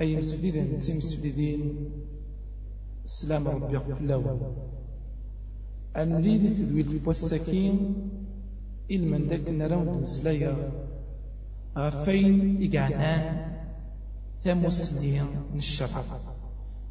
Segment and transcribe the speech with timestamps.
[0.00, 1.90] أي مسفلين تيمسفلين
[3.04, 4.52] السلام ربي كله
[5.96, 7.94] أن نريد تدويل والسكين
[8.90, 10.72] إلمن داك نراود مسلايا.
[11.76, 13.52] غفين إقعنان
[14.44, 16.04] ثمسنين نشرع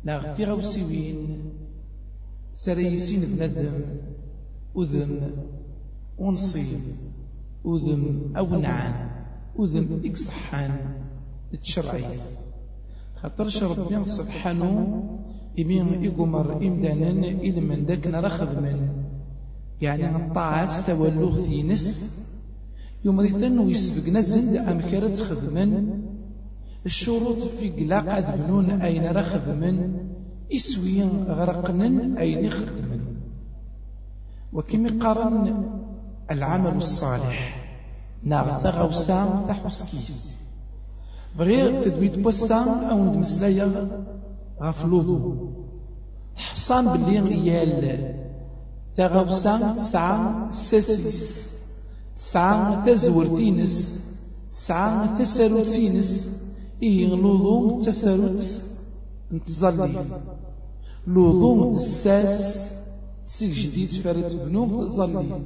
[0.05, 1.52] نغفي غوسيوين
[2.53, 3.81] سريسين بندم
[4.77, 5.31] أذن
[6.17, 6.80] ونصيب.
[7.66, 9.09] أذن أو نعان
[9.59, 10.73] أذن إكصحان
[11.63, 12.19] تشرعي.
[13.21, 15.03] خاطرش ربي سبحانه
[15.59, 18.78] إمين إقمر إمدانا إلى من داك نرخذ من.
[19.81, 22.09] يعني الطاعة تولوغ ثينس
[23.06, 26.02] يوم ريثن ويسبق نزند أم كرت خدمن
[26.86, 29.94] الشروط في قلاق أدبنون أين رخذ من
[30.56, 33.02] إسوي غرقنن أين خدمن
[34.53, 35.63] وكم قارن
[36.31, 37.67] العمل الصالح
[38.23, 40.36] ناغ ثغوسا تحوسكيس
[41.38, 42.59] بغير تدويد بوسا
[42.91, 43.67] أو ندمسلايا
[44.61, 45.17] غفلوضو
[46.35, 48.16] حصان باللي يال
[48.95, 51.47] تغوسا تسعة ساسيس
[52.17, 53.99] تسعة تزورتينس
[54.52, 56.29] تسعة تساروتينس
[56.83, 58.61] إيه لوضو تساروت
[59.31, 60.05] نتظلي
[61.07, 62.72] لوضو تساس
[63.25, 65.41] سيك جديد فريت بنوم تظلي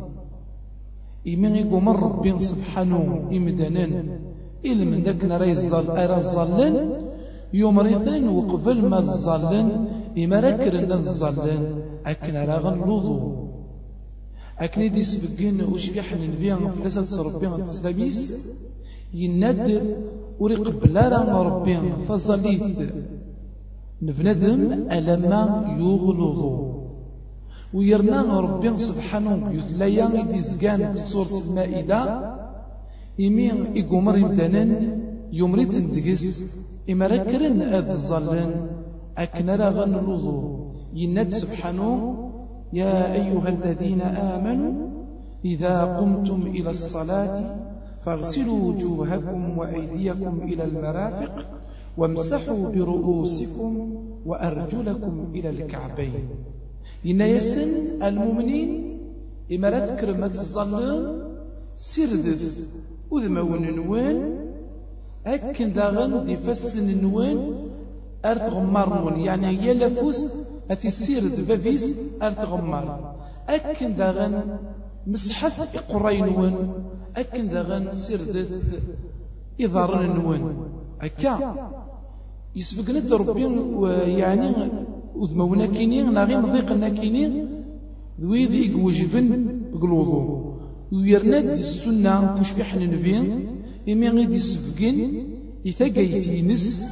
[1.28, 3.96] إيمين يقوم ربي سبحانه إمدانان
[4.66, 6.76] إلا من ذاك نرى الظل أرى الظلن
[7.54, 9.68] يوم ريثن وقبل ما الظلن
[10.18, 11.64] إما ركرنا الظلن
[12.06, 13.18] أكن راغن لوضو
[14.60, 16.52] أكن دي سبقين وشبيح النبي
[16.84, 18.34] فلسة ربي تسلميس
[19.14, 19.68] يند
[20.40, 22.78] وري قبل راه ربي فظليت.
[24.02, 24.62] نبندم
[24.92, 25.42] ألما
[25.80, 26.54] يغلظو
[27.74, 32.02] ويرنا ربي سبحانه يثليا إدي زقان سورة المائدة
[33.28, 34.72] إمين إقمر إمدانن
[35.40, 36.26] يمريت ندقس
[36.90, 38.52] إما ركرن أذ الظلن
[39.18, 40.38] أكن راغن لوضو
[40.94, 41.92] يند سبحانه
[42.74, 44.74] يا أيها الذين آمنوا
[45.46, 47.38] إذا قمتم إلى الصلاة
[48.06, 51.34] فاغسلوا وجوهكم وأيديكم إلى المرافق
[51.98, 53.72] وامسحوا برؤوسكم
[54.26, 56.30] وأرجلكم إلى الكعبين.
[57.06, 57.70] إن يسن
[58.04, 58.70] المؤمنين
[59.54, 61.22] إما لا تكرم تظلم
[61.76, 62.44] سردث
[63.12, 64.18] وذمون نوان
[65.26, 67.38] أكن داغن دي فسن نوان
[68.26, 70.28] أرت غمار يعني هي لفوس
[70.72, 72.88] أتي سيرد بافيس أرت غمار.
[73.50, 74.58] أكن داغن
[75.08, 76.56] مسحت قرين نوان
[77.16, 78.52] أكن داغن سردث
[79.62, 80.44] إضار نوان.
[81.02, 81.34] أكا
[82.56, 83.44] يسبقنا ربي
[84.22, 84.50] يعني
[85.16, 87.34] وذمونا كينين ناغي مضيقنا كينين
[88.22, 89.30] ذويذ إقوجبن
[90.92, 93.28] بقلوضو ويرناد السنة كش بحن نبين
[93.90, 95.00] إمي غيدي سفقين
[95.68, 96.86] إثاقا يثينس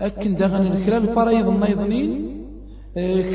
[0.00, 2.10] أكن داغن الكرا الفرايض النايضنين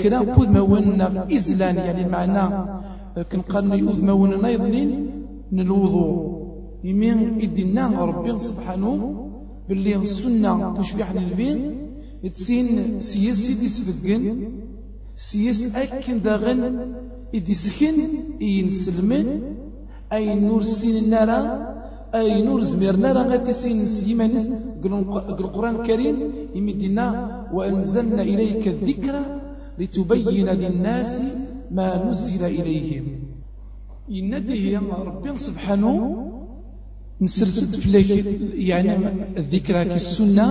[0.03, 2.45] كرا بود مونا إزلان يعني معنى
[3.31, 4.89] كن قرن يوذ مونا نايضنين
[5.51, 6.39] نلوضو.
[6.85, 7.11] إمي
[7.43, 8.93] إدينا ربي سبحانه
[9.69, 11.59] باللي السنة كش بحن نبين
[12.35, 14.23] تسين سياس سيدي سفقن
[15.15, 16.61] سياس أكن داغن
[17.35, 17.95] إدي سكن
[18.41, 19.27] ينسلمن
[20.13, 21.29] أي نور سين النار
[22.15, 24.45] أي نور زمير نار غادي سين سيمانيس
[25.43, 26.17] القرآن الكريم
[26.55, 27.05] يمدنا
[27.53, 29.15] وأنزلنا إليك الذكر
[29.79, 31.11] لتبين للناس
[31.71, 33.05] ما نزل إليهم.
[34.09, 34.63] ينده
[35.09, 35.95] ربي سبحانه
[37.21, 38.09] نسرسد فلاك
[38.71, 38.91] يعني
[39.37, 40.47] الذكرى كالسنة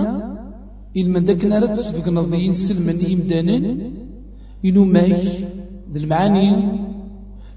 [0.97, 3.57] إلمن ذاك نار تسبق نضيين سلمن إمدانا.
[4.65, 5.25] إنو ماك
[5.93, 6.49] ذي المعاني.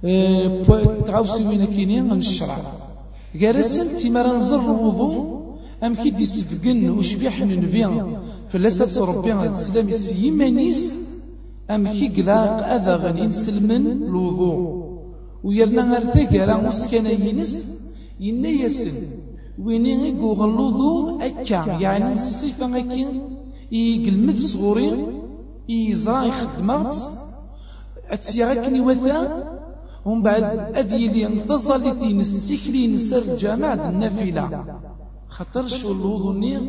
[0.03, 2.59] تعاوسي وين كيني عن الشرع.
[3.35, 5.43] جارسن تيمار نزر الوضوء
[5.83, 8.17] أم كي دي سفقن وشبيح نبيان
[8.49, 10.95] فلاسة ربي على السلام السيمانيس
[11.71, 14.83] أم كي قلاق أذا غنين سلمن الوضوء.
[15.45, 17.67] ويرنا غير تاقرا مسكنا ينس
[18.21, 18.93] ينا يسن.
[19.65, 23.09] وين يقوغ الوضوء أكا يعني الصفة أكا
[23.73, 25.07] يقلمد صغوري
[25.69, 26.97] يزرع خدمات
[28.11, 29.52] أتيغاكني وثا
[30.05, 30.43] ومن بعد
[30.75, 34.45] أديلي انتظلتي نسيكلي نسر جامع النافلة.
[35.29, 36.63] خطر شو الوضو نير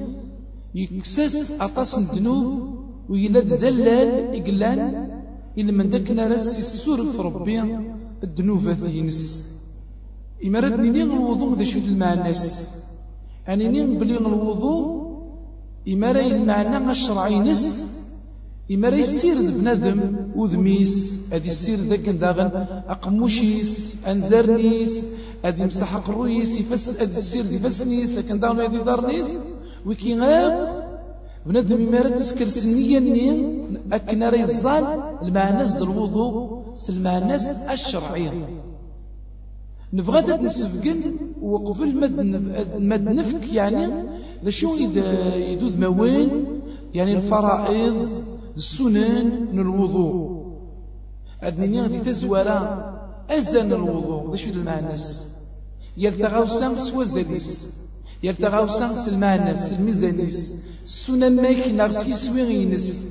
[0.75, 2.47] يكسس أطاس الذنوب
[3.09, 4.81] ويلاد ذلال إقلان.
[5.57, 7.62] إلا من نرس السور في ربي
[8.24, 9.44] الذنوب ثينس
[10.45, 12.69] إمارات نين الوضوء ذا شد المعناس
[13.47, 15.03] يعني نين بلي الوضوء
[15.94, 17.83] إمارة المعنى الشرعي نس
[18.71, 22.51] إمارة يسير بنادم وذميس هذه السير ذاك داغن
[22.88, 25.06] أقموشيس أنزرنيس
[25.45, 29.38] هذه مسح قرويس يفس هذه السير دي فسنيس لكن داغن هذه دارنيس
[29.86, 30.83] وكي غاب
[31.45, 34.86] بنادم إمارة تسكر سنية نين أكنا ريزال
[35.21, 38.31] المعنى الوضوء سلمعناس الشرعية
[39.94, 44.04] نبغى نسفقن وقف المد نفك يعني
[44.44, 46.45] ذا شو إذا يدود موين
[46.94, 48.22] يعني الفرائض
[48.57, 50.44] السنن الوضوء.
[51.41, 52.59] أدني غادي تزورا
[53.29, 55.27] أزن الوضوء ذا شو المعناس
[55.97, 57.69] يلتغاو سانس وزاليس
[58.23, 60.53] يلتغاو سانس المعناس الميزانيس
[60.83, 63.05] السنن مايك نغسي سويغينس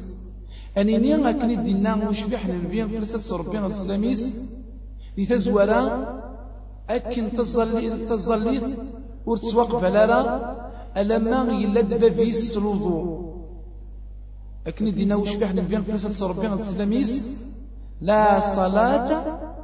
[0.78, 4.32] أنيني أكني دينا وشبيح نبيان فلسة ربي الإسلاميس
[5.18, 5.82] لتزورا
[6.90, 8.62] أكن تظلي تظليت
[9.26, 10.22] ورتسوق فلارا
[10.96, 13.21] ألما يلد فافيس الوضوء.
[14.66, 17.28] أكن دينا وشبيح نبيان فلسة ربي الإسلاميس
[18.00, 19.10] لا صلاة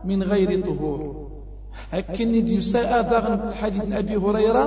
[0.05, 1.29] من غير طهور.
[1.93, 4.67] أكن ديوسا آذاغن حديث أبي هريرة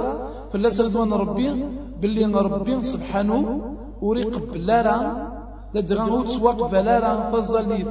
[0.53, 1.65] فلسة رضوان ربي
[2.01, 3.39] باللي ربي سبحانه
[4.01, 4.97] وريق بلارا
[5.75, 7.87] لدغا تسوق فلارا فظليت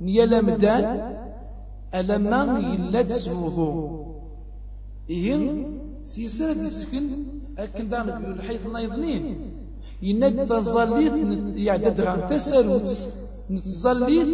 [0.00, 0.84] نيالا مدان
[1.94, 3.70] ألما يلد سوضو
[5.10, 5.44] إيهن
[6.02, 7.06] سيسرة السكن
[7.58, 9.57] أكن دان الحيث نايضنين.
[10.02, 11.12] يند تظليت
[11.56, 12.90] يعدد غان تسروت
[13.50, 14.28] نتظليت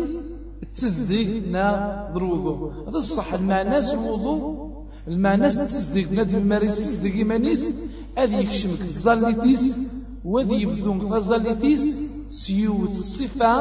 [0.77, 1.67] تزديق نا
[2.15, 4.75] ضروضو هذا الصح المعنى الوضوء.
[5.09, 7.73] المعنى تزديق نادي المارس تزديق إيمانيس
[8.19, 9.77] أذي يكشمك تظليتيس
[10.25, 11.99] وذي يبذون تظليتيس
[12.31, 13.53] سيوت الصفة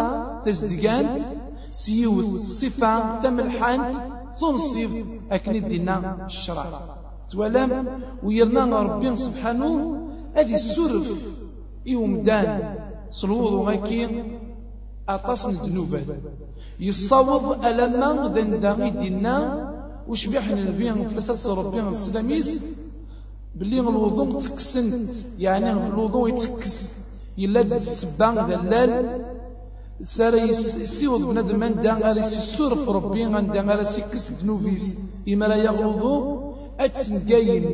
[0.43, 1.19] تزدقانت
[1.71, 3.95] سيوت الصفة تملحانت.
[4.39, 6.65] تنصف أكن دينا الشرع.
[7.31, 7.71] تولام
[8.23, 9.71] ويرنا ربي سبحانه
[10.35, 11.07] هذه السرف
[11.87, 12.75] إيومدان
[13.11, 14.23] صلوض غاكي
[15.09, 15.99] أطاس الذنوب
[16.79, 19.37] يصوض ألما دندا دينا
[20.07, 22.61] وشبيح النبي فلسات ربي السلاميس
[23.55, 26.91] باللي الوضوء تكسنت يعني الوضوء يتكس.
[27.37, 29.25] يلا السبان دلال
[30.01, 30.41] سارة
[30.85, 34.95] يسيوض بنادم من دا غاري سيسور في ربي غندا غاري سيكس ذنوبيس
[35.29, 36.15] إما لا يغلظو
[36.79, 37.65] أتسنقاين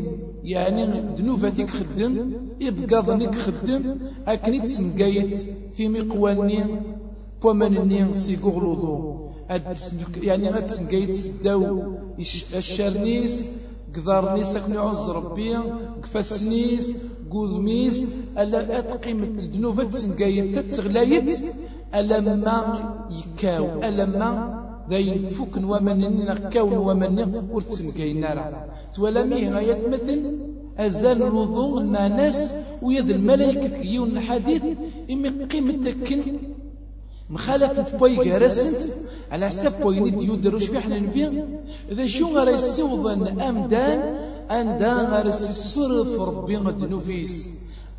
[0.44, 0.83] يعني
[1.17, 2.13] ذنوباتك خدم.
[2.61, 3.83] يبقى ظنك خدم
[4.27, 5.39] أكني تسنقايت
[5.75, 6.59] تيمي قواني
[7.41, 8.95] بومنني سيقغلظو
[10.21, 11.81] يعني أتسنقايت سداو.
[12.56, 13.50] الشارنيس
[13.95, 15.56] قدرنيس أكني عز ربي.
[16.03, 16.94] قفاسنيس
[17.31, 18.06] قوذميس.
[18.38, 21.29] ألا أتقيم الذنوب تسنقايت تتغلايت
[21.95, 22.57] ألما
[23.19, 23.83] يكاو.
[23.83, 24.29] ألما
[24.89, 27.15] ذاين فوك ومن نكاو ومن
[27.53, 28.45] ورتسنقاين نارا
[28.95, 30.19] تولامي غاية مثل
[30.79, 34.63] أزال الوضوء الناس ويد الملائكة يون حديث
[35.11, 36.37] إمي قيمة تكن
[37.29, 38.81] مخالفة بوي جارسنت
[39.31, 41.43] على حساب بوي ند يدروش في حنا نبي
[41.91, 43.99] إذا شو غير يسوضن أمدان
[44.51, 47.47] أندان غير في ربي غد نوفيس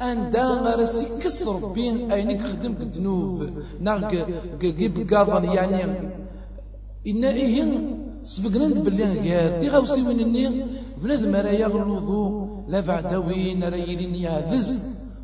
[0.02, 3.50] أندا غرسي كسر بين أينك خدم الذنوب
[3.80, 4.14] ناق
[4.62, 5.82] قيب قاضن يعني.
[7.06, 7.64] إن إيه
[8.22, 10.46] سبقنا باللي قال دي غاوسي وين الني
[11.02, 14.78] بنادم راه يغلظو لا بعد وين راه يلين يعذز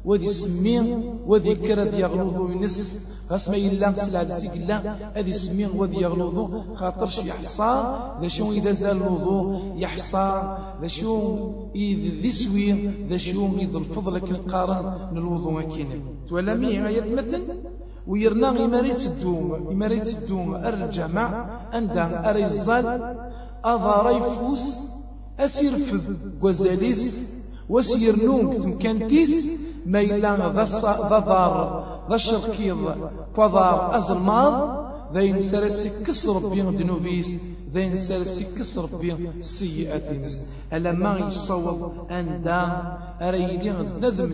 [0.05, 2.79] ودي سمين ودي كرد يغلظو ينس.
[3.31, 4.77] غاس ما يلا سلعة سيك لا
[5.17, 7.73] هذه سمين ودي يغلظو خاطرش يحصى
[8.21, 11.15] ذا شو إذا زال الوضوء؟ يحصى ذا شو
[11.75, 12.67] إذا ذي سوي
[13.11, 17.43] ذا شو إذا الفضل لكن قارن الوضوء كينا تولمي غاية مثل
[18.07, 21.27] ويرنا إماريت الدوم إماريت الدوم الجمع
[21.73, 22.87] عندها أريزال
[23.65, 24.96] أظهر يفوس أسير
[25.37, 26.01] في
[26.43, 27.21] غزاليس
[27.69, 29.51] وسير نونك تمكانتيس
[29.87, 37.37] ما إلا ذا ضار ذا الشركيض فضار أزلماض ذين سرسي كسر ربي دنوفيس
[37.75, 42.61] ذين سرسي كسر ربي السيئات نس ألا ما يصوب أن دا
[43.23, 44.33] أريدي نذم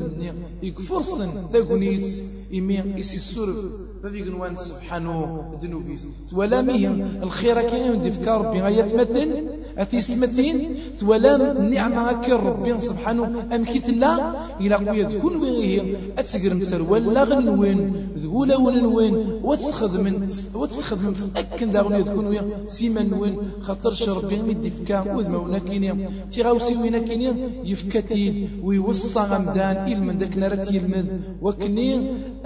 [0.63, 2.23] يكفرسن ذا قنيت
[2.55, 3.61] إمي إسي السرف
[4.03, 7.21] فبيق نوان سبحانه دنوبيس ولا مية.
[7.23, 8.61] الخير كي يندي فكار ربي.
[8.63, 13.25] غاية مثل أتي ستمتين تولا النعمة هكا ربي سبحانه.
[13.55, 21.15] أم كي تلا؟ إلى قوية تكون ويه أتسقر مسر ولا غنوين ذولا ونوين وتسخدم وتسخدم
[21.35, 27.33] تأكد داغني تكون ويه سيما نوين خاطر شربي مدي فكا وذما ونكينيا تيغاوسي وين كينيا؟
[27.65, 29.77] يفكتيد ويوصى غمدان.
[29.93, 31.07] إلمن داك نارت يلمذ
[31.43, 31.91] وكني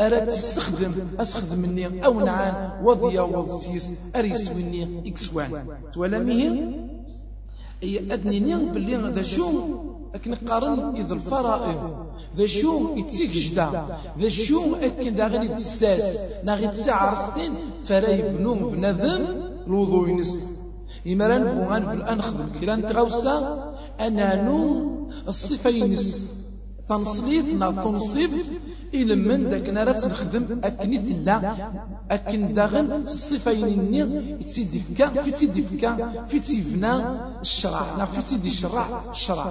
[0.01, 5.67] أراد تستخدم أسخدم مني أو نعان وضيا وضسيس أريس ويني إكسوان.
[5.95, 6.51] تولا مية؟
[7.83, 9.51] أي أدني نيان باللي ذا شو
[10.15, 12.07] أكن قارن إذا الفرائض.
[12.37, 13.69] ذا شو يتسيك جدا.
[14.21, 17.53] ذا شو أكن دا غير تساس نا غير تسع عرستين
[17.87, 19.23] فرا يبنو بنظم
[19.67, 20.49] الوضوء ينس
[21.07, 23.37] إما نبغو غنفل أنخدم كلا نتغوسا
[24.01, 24.91] أنا نو
[25.29, 26.33] الصفة ينس
[26.89, 28.31] تنصليت نا تنصيب.
[28.95, 31.37] إلى من ذاك نرى نخدم أكني تلا
[32.11, 34.03] أكن داغن الصفين ني
[34.39, 35.93] تسيدي فكا في تسيدي فكا
[36.29, 36.93] في تسيفنا
[37.41, 39.47] الشرع نا في تسيدي الشرع الشرع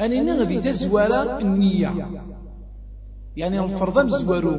[0.00, 1.90] أنا نغذي تزوالة النية.
[3.36, 4.54] يعني الفرض مزوارو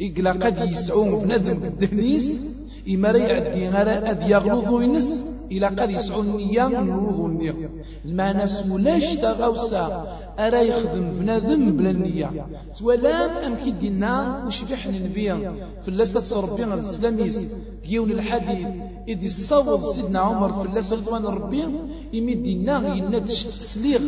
[0.00, 2.40] إقلا قد يسعون في ندم بالدهنيس.
[2.88, 7.70] إما لا يعدي غير أذ يغلظ ينس إلى قد يسعون النية من الوضوء النية.
[8.04, 12.46] المعنى سولاش تغوسا أرى يخدم بنادم بلا النية.
[12.72, 15.54] سوالام أم كي دينا وشبح نبيا.
[15.82, 17.46] في اللاسة تصربي على السلاميس
[17.86, 18.66] جيون الحديث
[19.08, 21.64] إذ يصوض سيدنا عمر في اللاسة رضوان ربي
[22.12, 24.00] يمد دينا يناد سليغ.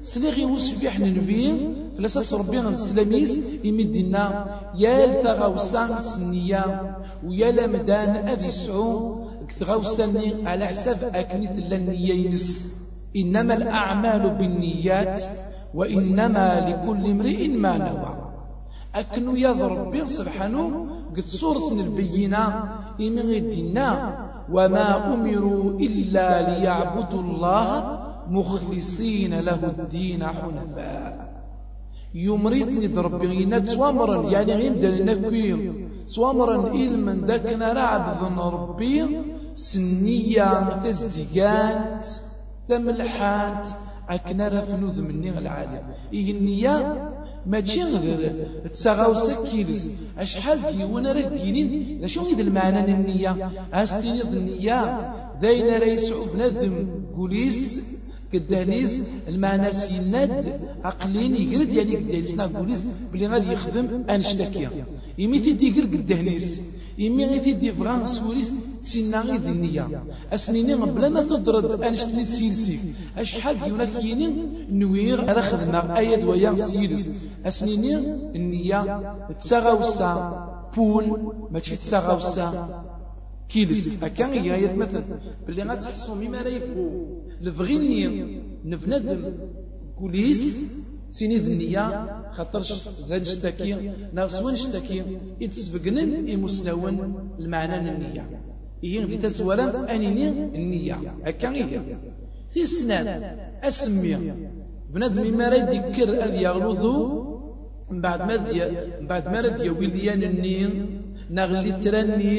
[0.00, 1.52] سليغ وشبح نبيا
[1.92, 4.24] في اللاسة ربي على السلاميس يمد دينا
[4.78, 9.15] يا التغوسا سنية ويا لمدان أذي سعون.
[9.52, 12.76] تغوسني على حساب أكني النية ينس
[13.16, 15.22] إنما الأعمال بالنيات
[15.74, 18.12] وإنما لكل امرئ ما نوى.
[18.94, 20.86] أكنو يضرب بين سبحانه
[21.16, 22.44] قد صورة البينة
[23.00, 24.18] إن غدنا
[24.52, 27.98] وما أمروا إلا ليعبدوا الله
[28.28, 31.36] مخلصين له الدين حنفاء.
[32.14, 35.72] يمريتني دربينا توامرا يعني غير نكوي
[36.14, 39.20] توامرا إذ من ذاكنا رعب ذن ربي
[39.56, 42.08] سنية تزدقات
[42.68, 43.68] تملحات
[44.08, 45.82] أكنا رفنوذ مني العالم.
[46.12, 46.76] إيه النية؟
[47.46, 48.48] ماشي غير.
[48.74, 53.50] تساغاوسا كيلس أشحال ديونا راه دينين؟ لا شو المعنى النية.
[53.72, 54.78] أستيني النية.
[55.42, 56.74] داين راه يسعو بنادم
[57.16, 57.80] قوليس
[58.32, 60.60] كدانيز المعنى سيناد.
[60.84, 62.86] عقلين يقرد يعني كدانيز نا قوليس.
[63.12, 64.68] بلي غادي يخدم انشتكي
[65.18, 66.60] يميتي ديقر قدانيز
[66.98, 68.52] يمي غيتي دي فران سوريس
[68.90, 69.84] سينا غير النية.
[70.36, 72.80] أسنيني بلا ما تضرد أنشتني سيلسيك
[73.16, 74.28] أشحال ديونا كيني
[74.70, 77.04] نوير أنا خدنا أيد ويا سيلس.
[77.50, 77.94] أسنيني
[78.38, 78.80] النية
[79.40, 80.12] تساغوسا
[80.76, 81.06] بول
[81.50, 82.46] ماشي تساغوسا
[83.48, 84.02] كيلس.
[84.02, 85.04] أكان هي مثلا
[85.46, 86.84] بلي غتحسو مما لا يفو
[87.40, 88.02] لفغيني
[88.64, 89.20] نفندم.
[89.98, 90.42] كوليس
[91.10, 91.86] سيني النية.
[92.36, 93.72] خاطرش غنشتكي
[94.12, 95.02] ناقص ونشتكي
[95.40, 96.96] يتسبقنن إمسنون
[97.40, 98.24] المعنى النية
[99.08, 100.96] في تسولا أنيني النية.
[101.26, 101.52] هكا
[102.52, 103.08] في السنان
[103.62, 104.16] أسمي.
[104.92, 106.98] بنادم ما راه يذكر أذ يغلظو.
[107.90, 108.36] من بعد ما
[109.00, 110.68] من بعد ما راه ويليان النية
[111.30, 112.36] نغلي ترني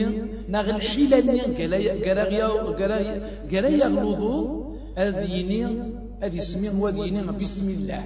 [0.49, 1.41] نغل الحيلة ني.
[3.51, 4.33] قرا يغلظو.
[4.97, 5.61] أذ يني
[6.23, 8.03] أذ يسمي وديني بسم الله.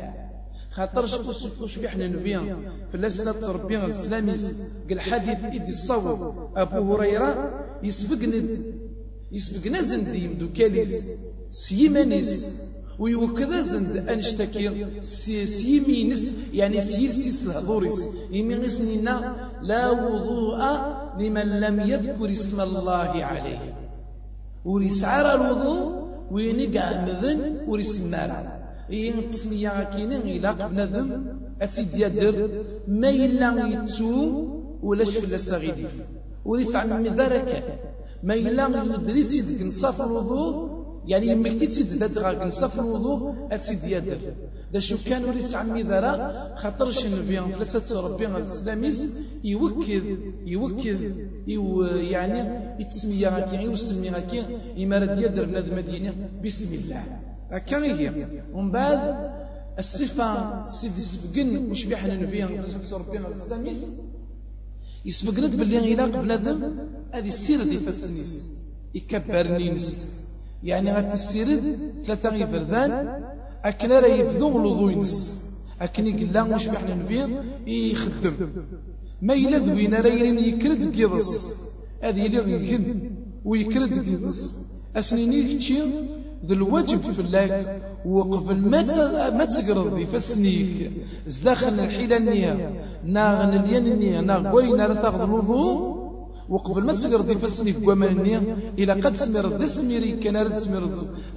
[0.75, 1.13] خاطرش
[1.62, 2.58] وش إحنا نبيا؟
[2.94, 4.51] فلسنا تربيا السلاميس
[4.90, 7.34] قال حديث إدي الصوب أبو هريرة
[7.84, 8.42] يسبقنا
[9.32, 11.10] يسبقنا زند يمدو كاليس.
[11.51, 12.51] سيمانيس.
[13.00, 14.86] ويوكذا زند أنشتكي
[15.46, 19.16] سيمينس يعني سير سيس الهضوريس يمينس نينا
[19.62, 20.60] لا وضوء
[21.20, 23.75] لمن لم يذكر اسم الله عليه.
[24.66, 31.10] وريسعر الوضوء وينقع مذن وريسمارا إيه التسمية كيني إلا بنادم
[31.62, 32.36] أتيد يدر
[32.88, 34.12] ما إلا يتو
[34.84, 35.94] ولاش فلا سغيديف
[36.46, 37.80] وليس عن ذلك
[38.24, 43.20] ما إلا يدري تيد نصاف الوضوء يعني يمك تيد دادغا نصاف الوضوء
[43.52, 44.18] أتيد يدر
[44.74, 46.14] دا شو كان وليس عمي ذرا
[46.62, 49.10] خاطرش نبيان ثلاثة ربي الإسلاميز
[49.44, 50.06] يوكد
[50.46, 51.00] يوكد
[51.48, 52.40] يو يعني
[52.80, 54.42] يتسميها كي يسميها كي
[54.84, 56.14] إمارة يدر بنادم مدينة.
[56.44, 57.04] بسم الله.
[57.51, 58.08] هكا هي.
[58.53, 59.31] ومن بعد
[59.79, 63.77] الصفة سيد يسبقن وش بيحنا نبيها نسكس ربنا الإسلاميس
[65.05, 66.60] يسبقن باللي غيلاق بنادم
[67.12, 68.50] هذه السيرة دي فالسنيس
[68.96, 70.08] يكبر نينس
[70.63, 71.62] يعني غات السيرة
[72.03, 73.24] ثلاثة غي بردان
[73.63, 75.36] أكنا راه يبدو الوضو ينس
[75.81, 78.36] أكني قلا وش بيحنا نبيها يخدم.
[79.22, 79.93] ما إلا ذوين
[80.39, 81.53] يكرد قيضس.
[82.01, 83.12] هذه اللي يكرد
[83.46, 84.53] ويكرد قيضس.
[84.96, 85.81] أسنيني كتشي
[86.46, 88.82] ذو الواجب في الله وقبل ما
[89.30, 90.92] ما تقرض ذي فسنيك
[91.28, 96.00] زداخل الحيلة النية ناغن الين النية ناغ وين تاخذ الوضوء.
[96.53, 98.39] وقبل ما تسمير ضيف السنيف بوامانيا
[98.79, 100.84] إلا قد سمير ذا سميري كان رد سمير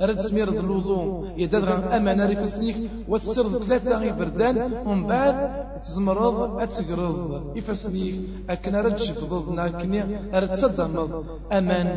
[0.09, 1.07] رد سمير الوضوء.
[1.43, 2.77] يداد أمان ريف السنيف
[3.09, 4.57] وتسرد ثلاثة بردان
[4.87, 5.37] ومن بعد
[5.85, 7.19] تزمرض أتقرض
[7.59, 8.15] إفسنيك
[8.51, 10.01] أكنا رد شفضض ناكني
[10.35, 11.11] رد صدمض
[11.53, 11.89] أمان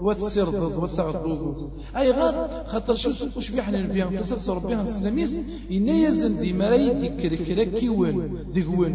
[0.00, 2.34] وتسرد وتسعد الوضوء أي غار
[2.72, 5.32] خاطر شو وش بيحنا نبيان قصص ربيها السلاميس
[5.76, 8.16] إنا يزن دي مراي دي كركرك كيوان
[8.54, 8.94] ديكوان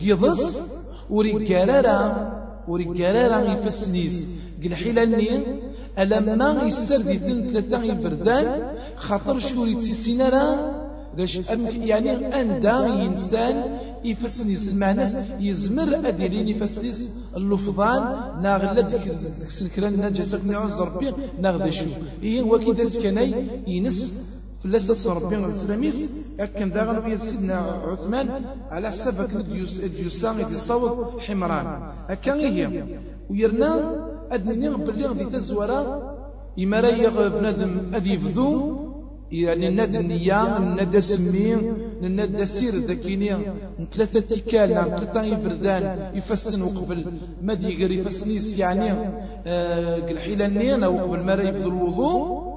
[0.00, 0.62] قيضس
[1.10, 4.26] ورجالا ورجالا راه يفسنيس
[4.62, 5.30] قل حيلاني
[5.98, 8.48] ألما يسر دي ثن ثلاثة يبردان
[8.96, 10.28] خاطر شوري تسيسينا
[11.92, 12.76] يعني أندا
[13.06, 13.56] إنسان
[14.04, 14.68] يفسنيس.
[14.68, 15.04] المعنى
[15.40, 17.10] يزمر أديرين يفسنيس.
[17.36, 18.02] اللفظان
[18.42, 19.04] ناغلا ديك
[19.62, 21.90] الكران نجسك نعوز ربي ناغ شو.
[22.22, 23.28] إيه وكي سكني
[23.66, 24.12] ينس
[24.62, 25.98] فلاسة ربي السلاميس
[26.42, 27.58] أكن داغن في سيدنا
[27.88, 28.28] عثمان
[28.70, 29.16] على حساب
[29.52, 31.66] ديوس ديوسان يدي صوت حمران.
[32.10, 32.84] أكن هي؟
[33.30, 33.72] ويرنا
[34.32, 35.80] أدني بلي غادي تزورا
[36.58, 38.78] إما يغ بنادم أدي فذو
[39.32, 41.54] يعني الناد النية الناد سمي
[42.02, 43.36] الناد سير ذاكيني
[43.94, 47.00] ثلاثة تيكال ثلاثة يبردان يفسن وقبل.
[47.42, 48.90] ما ديقر يفسنيس يعني
[49.46, 52.52] آه قل حيلاني وقبل ما يفضل الوضوء.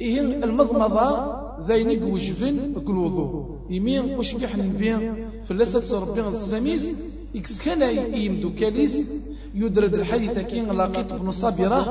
[0.00, 3.30] إيه المضمضة؟ ذاين وجفن الوضوء
[3.70, 5.00] يمين وش بيحن بين
[5.46, 6.94] فلسة ربي السلاميس.
[7.36, 7.82] إكس كان
[8.14, 9.10] يمدو كاليس
[9.54, 11.82] يدرد الحديث كين لاقيت بن صابرة.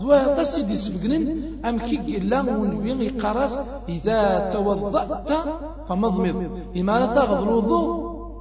[0.00, 1.24] دوا تسيدي سبقنن.
[1.64, 1.96] أم كي
[2.30, 3.54] لا ونبين يقرص
[3.88, 5.30] إذا توضأت
[5.88, 6.36] فمضمض.
[6.76, 7.86] إما لا تغض الوضوء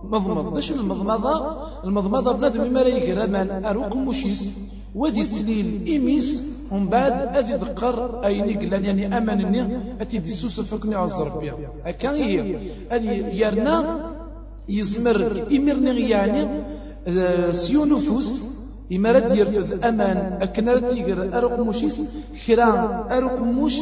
[0.03, 0.53] مضمض.
[0.53, 1.36] باش المضمضة
[1.84, 4.51] المضمضة بنادم ما يقرأ من أروق مشيس.
[4.96, 6.27] ودي سليل إميس.
[6.71, 9.62] ومن بعد أدي ذكر أي قلان يعني أمانني
[10.01, 11.51] أتي دي سوس فكني عز ربي
[11.86, 12.55] هكا هي
[12.91, 13.77] أدي يرنا
[14.69, 16.43] يزمر إمرني يعني
[17.51, 18.43] سيو نفوس
[18.93, 22.05] إما رد يرفض أمان أكن رد يقر أرق موشيس
[22.45, 22.71] خرا
[23.17, 23.75] أرق موش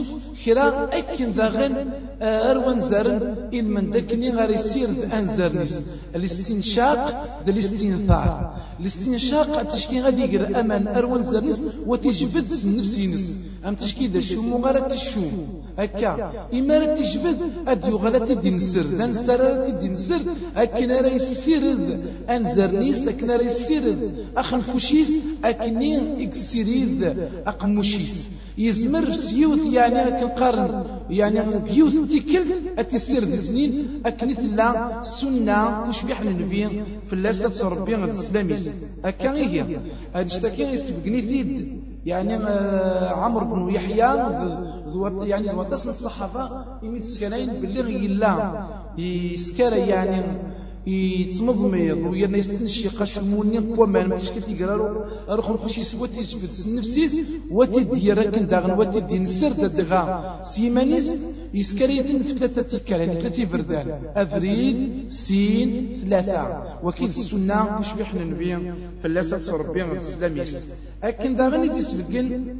[0.46, 1.74] خرا أكن ذاغن
[2.22, 5.82] أروان زرن إن من دكني غير يسير أنزرنيس
[6.16, 7.02] الاستنشاق
[7.46, 12.48] دا الاستنثار الاستنشاق تشكي غادي يقر أمان أروان زرنيس وتجبد
[12.78, 13.34] نفسينس
[13.66, 16.12] أم تشكي دا الشوم وغير تشوم هكا.
[16.54, 20.22] إما راه تجبد أد يغلا تدي نسر ذا نسر تدي نسر
[20.58, 21.82] أكن راه يسيرد
[22.30, 24.02] أنزرنيس أكن راه يسيرد
[24.38, 25.12] أخن فوشيس
[25.46, 27.16] أكني إكسيريد
[27.48, 28.28] أقموشيس.
[28.58, 36.04] يزمر سيوت يعني أكن قرن يعني بيوت تيكلت أتسير دي سنين أكن تلا سنة وش
[36.04, 38.72] بيحن النبي في اللاسة ربي غد السلاميس
[39.06, 39.80] أكا هي.
[40.16, 43.98] أجتكي يسبقني تيد يعني آه، عمرو بن يحيى
[45.30, 50.22] يعني وتصل الصحابة يميت سكنين باللي يلا يسكر يعني
[50.88, 51.74] يتمضمض
[52.12, 57.14] ويرنا يستنشق شموني وما مشكل تيقرارو أروح نخشي سوا تيجبد نفسيس
[57.52, 60.40] وتدي راكن داغن وتدي نسر دغا.
[60.44, 61.16] سيمانيس
[61.54, 63.88] يسكريتن في ثلاثة تيكال يعني ثلاثة فردان.
[64.16, 65.70] أفريد سين
[66.04, 66.64] ثلاثة.
[66.84, 70.66] وكيد السنة مش بيحنا نبي فلاسة ربي السلاميس.
[71.04, 72.58] أكن داغن يدي سبقن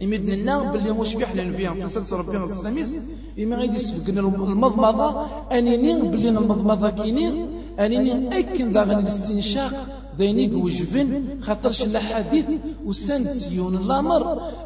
[0.00, 2.96] يمدن لنا باللي مش بيحنا فيها قصة ربي السلاميس
[3.38, 9.72] إما غادي يسبقنا المضمضة أنيني باللي المضمضة كيني أنيني أكن داغن الاستنشاق
[10.18, 11.08] ذينيك وجفن
[11.42, 12.44] خاطرش الحديث
[12.86, 14.22] وسند سيون الأمر.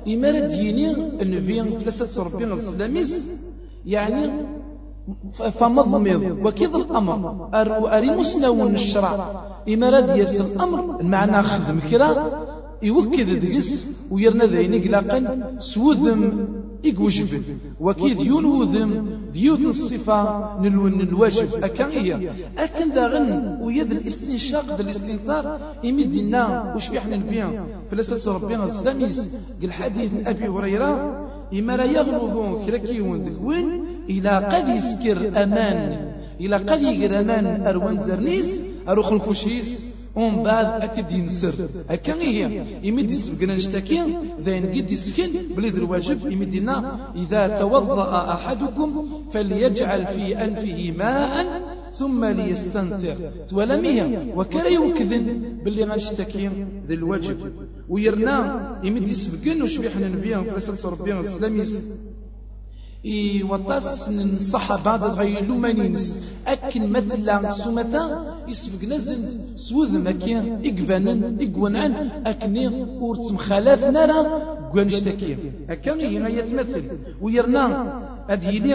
[0.08, 0.92] إما رديني
[1.22, 3.26] النبي فلسة ربي السلاميس
[3.86, 4.30] يعني
[5.58, 6.46] فمضمض.
[6.46, 7.48] وكذا الأمر.
[7.96, 11.00] أري مسنون الشرع إما يس الأمر.
[11.00, 12.10] المعنى خدم كرا
[12.82, 15.20] يوكد دقس ويرنا ذين قلاقا
[15.58, 16.48] سوذم
[16.84, 17.42] إقوجب
[17.80, 25.60] وكيد يون وذم ديوت الصفة نلون الواجب أكا إيا أكن داغن ويد الاستنشاق دا الاستنثار.
[25.84, 29.28] إمدنا وش بيحنا البيان فلسة ربنا السلاميس
[29.60, 36.12] قال حديث أبي هريرة إما لا يغلظون كراكي وين؟ إلى قد يسكر أمان.
[36.40, 39.84] إلى قد يقر أمان أروان زرنيس أروخ الفوشيس
[40.18, 41.54] ومن بعد أكد ينسر.
[41.90, 42.40] هكا هي.
[42.82, 44.00] يمد يسبقنا نشتكي.
[44.44, 46.76] ذين قد يسكن بليد الواجب يمدنا.
[47.16, 48.90] إذا توضأ أحدكم
[49.32, 51.34] فليجعل في أنفه ماء
[51.92, 53.16] ثم ليستنثر.
[53.52, 55.24] ولمية وكان يوكذن
[55.64, 56.50] باللي غنشتكي
[56.88, 57.38] ذي الواجب.
[57.88, 58.38] ويرنا.
[58.84, 60.38] يمد يسبقنا وشبيحنا نبيا.
[60.38, 61.80] فلسل ربيا السلاميس
[63.50, 71.92] وطاس الصحابة غيلو مانينس أكن مثلا سمتا يسفق نزل سوذ مكيا إقفانا إقوانان.
[72.26, 72.68] أكني
[73.00, 74.20] ور تمخالف نرى
[74.72, 75.36] قوانشتكي
[75.70, 76.82] أكن هي يتمثل
[77.22, 77.64] ويرنا
[78.30, 78.74] أديلي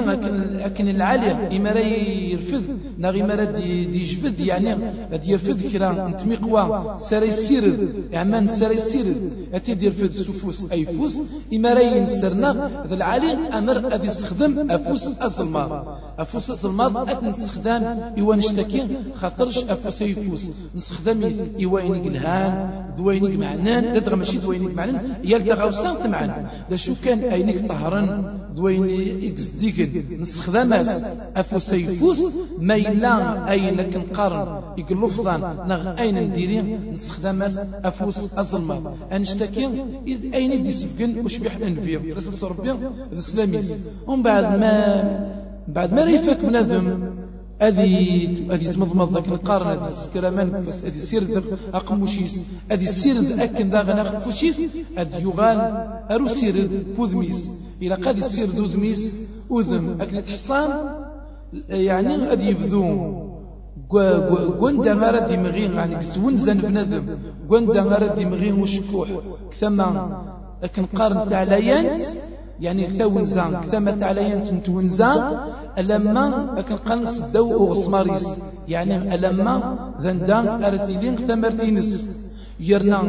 [0.66, 2.64] أكن العالي إما يرفض.
[2.97, 4.73] ناغي ما دي يجبد يعني
[5.13, 11.21] أدي يرفض كرا نتمقوا ساري السيرد عمان ساري السيرد أتي يرفض سفوس أي فوس
[11.53, 15.71] إما ينسرنا ذا العالي أمر أدي يستخدم أفوس أزلماض
[16.19, 17.84] أفوس أزلماض أت نستخدم
[18.17, 25.53] إيوان نشتكي خاطرش أفوس يفوس نستخدم إيوان إلهان دوينيك معنان دادغ ماشي دوينيك معنان يالتا
[25.53, 30.21] غاوسان تمعن دا شو كان أينيك طهران دويني إكس ديكن.
[30.21, 31.01] نستخدماس
[31.36, 32.21] أفوس يفوس
[32.60, 36.62] ما إلا أين كنقارن يقلفظان نغ أين نديري
[36.93, 39.65] نستخدماس أفوس أظلمة أنشتكي
[40.34, 42.72] أين دي سفقن وش بيحنا نبيع رسل ربي
[43.12, 43.76] الإسلاميس
[44.08, 44.74] ومن بعد ما
[45.67, 46.88] بعد ما ريفك بنادم
[47.62, 47.93] أدي
[48.54, 51.43] أدي تمضمض ذاك القارن أدي سكرامان فس أدي سيرد
[51.74, 54.62] أقموشيس أدي سيرد أكن ذا غنا فوشيس
[54.98, 55.60] أدي يغال
[56.12, 57.50] أرو سيرد بوذميس
[57.82, 59.15] إلى قد سيرد وذميس
[59.52, 60.69] أذم أكن حصان
[61.70, 63.24] يعني أدي يبذون
[64.60, 67.06] قوندا غارة دمغين يعني كتون زن بنادم.
[67.50, 69.10] قوندا غارة دمغين وشكوح.
[69.52, 70.22] كثما
[70.63, 72.04] لكن قارن تاع ليانت
[72.60, 75.12] يعني ثونزا كثما تاع ليانت نتونزا
[75.78, 78.28] ألما لكن قنص دو وغسماريس
[78.68, 82.10] يعني ألما ذندا أرتيلين ثمرتينس
[82.60, 83.00] يرنا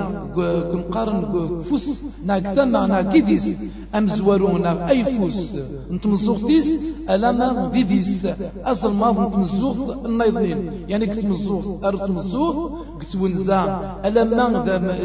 [0.73, 3.59] كنقارن فوس نا كثما نا كيديس
[3.95, 5.57] أم زوارونا أي فوس.
[5.91, 6.79] نتمزوغتيس
[7.11, 8.27] ألاما ديديس.
[8.65, 12.57] أصل ماض نتمزوغ النايضين يعني كت مزوغ أرد مزوغ
[13.01, 13.63] كت ونزا.
[14.05, 14.47] ألاما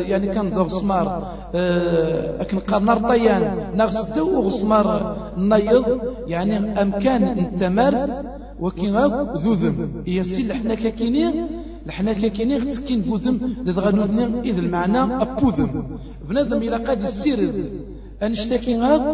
[0.07, 1.07] يعني كان دو سمار.
[2.41, 3.43] أكن قارن رطيان
[3.75, 4.87] ناغس دو غسمار
[5.37, 5.85] النايض
[6.27, 8.25] يعني أمكان انتمرت
[8.59, 8.87] وكي
[9.43, 11.33] ذوذم هي سي حنا كاكينين
[11.89, 13.35] لحنا كاكيني تسكين بوذم
[13.67, 15.71] دغانودني إذ المعنى أبوذم.
[16.29, 17.39] بنادم إلى قد السير
[18.23, 19.05] أنشتكي غاك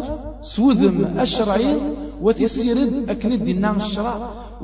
[0.42, 1.70] سوذم الشرعي
[2.24, 4.14] وتسيرد أكند دينا الشرع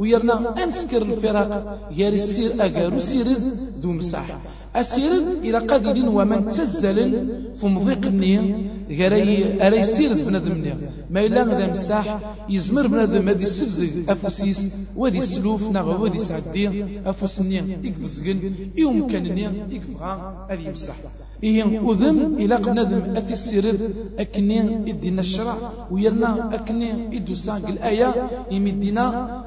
[0.00, 1.50] ويرنا أنسكر الفراق
[1.98, 3.42] ياري السير أقارو سيرد
[3.82, 4.28] دو مساح.
[4.74, 7.10] أسيرد إلى قادرين ومن تسزل
[7.54, 7.66] في
[8.06, 10.76] النية غيري أري سيرد بنادم نية
[11.10, 12.06] ما إلا غدا مساح
[12.48, 14.68] يزمر بنادم هادي السفزق أفوسيس.
[14.96, 16.84] ودي السلوف نغ ودي سعدي.
[17.06, 18.38] أفوس النية يكبزقن
[18.76, 20.12] يوم كان النية يكبغى
[20.50, 20.96] هذي مساح.
[21.42, 25.56] إيه أذم إلى بنادم أتي السيرد أكني إدينا الشرع
[25.90, 28.10] ويرنا أكني إدو ساق الآية.
[28.50, 29.04] يمدينا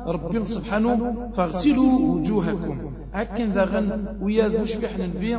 [0.07, 2.94] ربي سبحانه فاغسلوا وجوهكم.
[3.21, 3.89] أكن ذا غن
[4.21, 5.33] ويا ذو شبيحنا نبي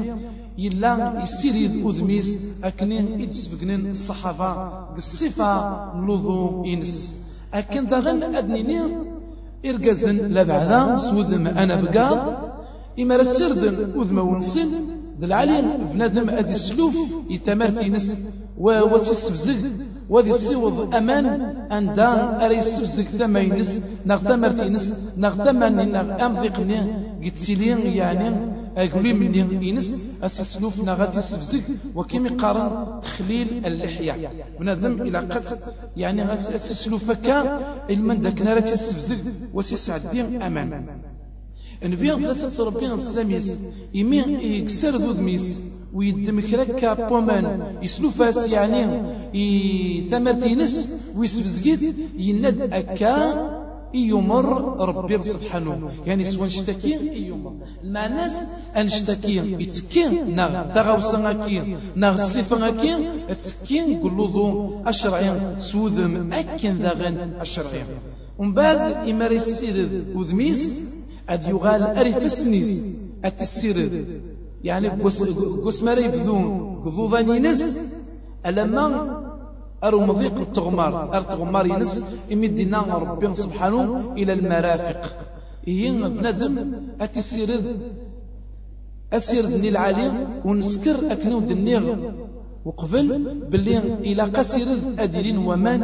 [0.58, 4.50] يلا يسيريد أذميس أكني إدسبقنين الصحابة
[4.94, 5.50] بالصفة
[5.96, 7.14] نلوذو إنس.
[7.54, 8.80] أكن ذا غن أدنيني
[9.66, 12.08] إرقزن لبعدا سودم أنا بقى
[13.00, 14.68] إما رسردن أذم ونسن
[15.20, 16.96] ذا العليم بنادم أدي السلوف
[17.30, 18.14] يتمرتي نس
[18.58, 19.56] وتستفزق
[20.08, 21.26] وذي السوض أمان
[21.72, 28.28] أن دان أري السفزق ثمينس نغتمرتينس نغتمن نغ أمضيقني قتلين يعني
[28.76, 31.62] أقولي مني إنس أسسلوف نغاتي السفزق
[31.94, 34.30] وكيم قارن تخليل اللحية.
[34.60, 35.58] بنادم إلى قد
[35.96, 37.38] يعني أسسلوف كا
[37.90, 39.18] إلمن داك نارتي السفزق
[39.54, 40.86] وسيسعدين أمان.
[41.82, 43.58] نبيع ثلاثة ربيع السلاميس
[43.94, 44.18] يمي
[44.58, 45.58] يكسر ذو ميس
[45.94, 48.82] ويدمك ركا بومان يسلوفاس يعني
[50.10, 53.55] ثمرتينس ويسفزقيت يند أكا
[53.94, 55.90] يمر ربي سبحانه.
[56.06, 56.92] يعني سوى نشتكي؟
[57.28, 57.52] يمر
[57.84, 58.36] المعناس
[58.76, 67.86] أنشتكي يتكين نغ تغوصا أكين نغ الصفة أكين تسكين قلوضو الشرعين سوذم أكين ذاغن الشرعين
[68.38, 70.80] ومن بعد إماري السير وذميس
[71.28, 72.80] أد يغال أريف السنيس.
[73.24, 74.06] أتسير
[74.64, 74.88] يعني
[75.64, 77.80] قس ما يبذون قضوضان ينس
[78.46, 79.25] ألما
[79.84, 81.16] أرو مضيق التغمار.
[81.16, 85.00] أر تغمار ينس إمدنا ربي سبحانه إلى المرافق.
[85.68, 87.60] إيه بنادم أتسير
[89.12, 91.94] أسير دني العالي ونسكر أكنو دنيغ.
[92.66, 93.06] وقبل
[93.50, 93.78] باللي
[94.10, 94.66] إلى قصير
[94.98, 95.80] أديرين ومان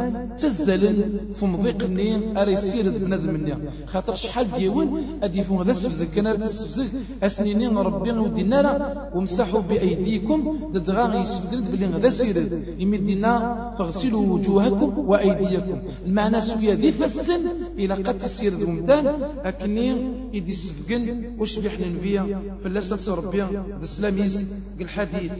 [1.33, 3.55] في مضيق الني أري سيرد بنادم الني
[3.87, 4.87] خاطر شحال ديون
[5.23, 6.89] أديفون هذا السفزك كان هذا السفزك
[7.23, 10.39] أسنيني ربي ودينا ومسحوا بأيديكم
[10.73, 13.33] ددغا يسفدرد باللي هذا سيرد يمدينا
[13.77, 15.77] فاغسلوا وجوهكم وأيديكم.
[16.05, 17.41] المعنى سويا ذي فسن
[17.79, 19.05] إلى قد تسيرد ومدان
[19.49, 19.87] أكني
[20.35, 21.03] إدي سفقن
[21.39, 22.23] وش بيحنا نبيا
[22.63, 23.43] فلاسة ربي
[23.83, 24.45] السلاميس
[24.81, 25.31] الحديث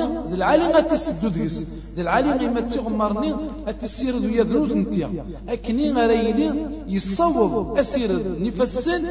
[0.00, 3.34] ويتغمرني ذي العالي غتسدو ديس ذي العالي غيما تغمرني
[3.66, 5.10] أتسيرد ويا ذنود نتيا
[5.48, 6.48] أكني غريلي
[6.86, 9.02] يصوب أسيرد نفسن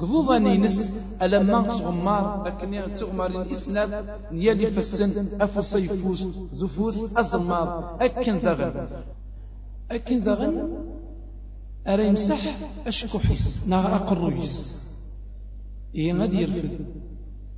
[0.00, 0.92] قضوضا نينس.
[1.22, 3.92] ألما تغمار أكن تغمار الإسناد
[4.32, 6.22] نيالي فسن أفو سيفوس
[6.60, 7.96] ذفوس أزمار.
[8.00, 8.88] أكن ذغن.
[9.90, 10.54] أكن ذغن
[11.86, 12.40] أرى يمسح
[12.86, 14.76] أشكو حس نغا أقرويس
[15.94, 16.78] إيه غادي يرفد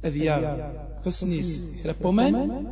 [0.05, 1.63] أذيار فسنيس.
[1.83, 2.67] كرابومان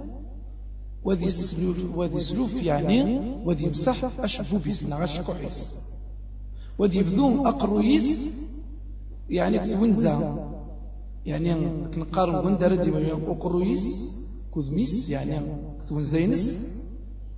[1.05, 5.75] وذي سلوف وذي سلوف يعني وذي يمسح أشبو بيس نغا أشكو حس
[6.79, 8.27] وذي يبذون أقرويس
[9.31, 10.15] يعني كتونزا
[11.27, 11.55] يعني
[11.95, 14.11] كنقارن وين دار ديما أقرويس
[14.51, 15.41] كوزميس يعني
[15.85, 16.57] كتونزينس.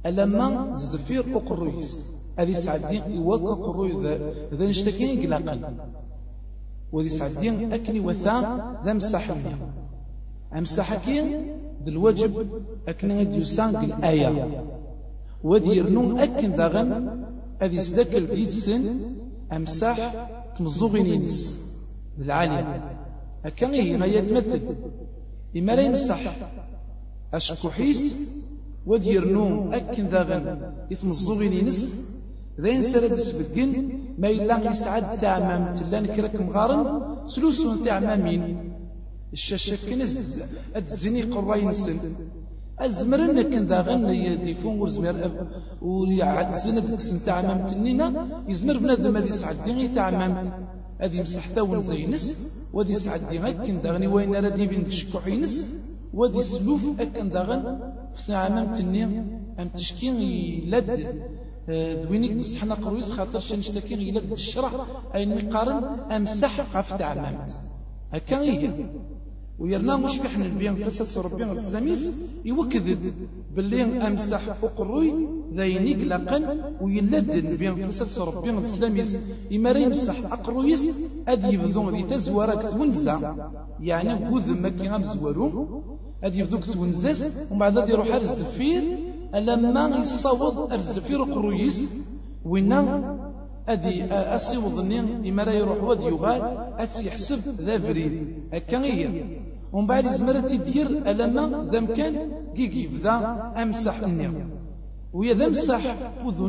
[0.07, 2.03] ألما زدفير أقرويس.
[2.39, 3.93] هذه سعدين يوقع قروي
[4.55, 5.75] ذا نشتكي قلاقا
[6.93, 8.37] وذي سعدين أكني وثا
[8.85, 9.57] ذا مساحني
[10.59, 11.27] أمساحكين
[11.85, 12.33] ذا الواجب
[12.89, 14.65] أكني يسان الآية.
[15.45, 17.25] ودي يرنون أكن ذاغن
[17.63, 18.85] هذه سدك البيت سن
[19.53, 21.59] أمساح تمزوغين ينس
[22.19, 22.85] بالعالية
[23.45, 24.61] هكا هي ما يتمثل
[25.57, 26.37] إما لا يمسح.
[27.35, 28.17] أشكوحيس
[28.87, 31.95] ودي يرنون أكن ذاغن يتمزوغين ينس
[32.61, 33.89] ذين سرد سبقن
[34.19, 38.72] ما إلا يسعد تعمام تلان كرك مغارن سلوسون تعمامين.
[39.33, 40.39] الشاشة كنز
[40.77, 41.99] أتزني قراين سن
[42.79, 45.17] أزمرنا كن ذا غن يديفون ورزمير
[45.83, 48.07] ويعد سند كسن تعمام تنينا
[48.49, 50.53] يزمر بنادم هذه سعدي تعمامت
[51.03, 52.27] هذه مسحتا زينس
[52.73, 55.55] ودي سعدي غاكن داغني وين ردي بين شكوحينس
[56.15, 57.63] ودي سلوف أكن داغن
[58.15, 59.11] في تعمام تنين
[59.61, 60.97] أم تشكين يلد
[62.03, 64.71] دوينيك مسحنا قرويس خاطر شنشتكي إلى الشرع
[65.15, 65.85] أي نقارن
[66.17, 67.51] أمسح غف تعممت
[68.13, 68.71] هكا هي.
[69.59, 72.11] ويرنا مش في حنا البيان قصة ربي الإسلاميس
[72.45, 73.13] يوكذب
[73.55, 75.13] باللي أمسح أقروي
[75.55, 79.17] ذينيك لقن ويلد بين قصة ربي الإسلاميس
[79.53, 80.91] إما يمسح أقرويس
[81.29, 83.37] أدي يبدون ذي تزوارك تونزا
[83.81, 85.83] يعني وذ مكي غمزوارو
[86.25, 88.83] أدي يبدوك تونزاس ومن بعد يروح حارس دفير.
[89.35, 91.89] لما يصوض أرزد في رقرويس
[92.45, 92.73] وين
[93.69, 96.43] أدي أصيوض النين إما يروح ود يغال
[96.79, 98.13] أتسي يحسب ذا فريد.
[98.53, 98.79] هكا
[99.73, 102.15] ومن بعد زمرت تدير ألما ذا مكان
[102.57, 103.17] كيكي ذا
[103.57, 104.51] أمسح النين
[105.13, 105.83] ويا ذا مسح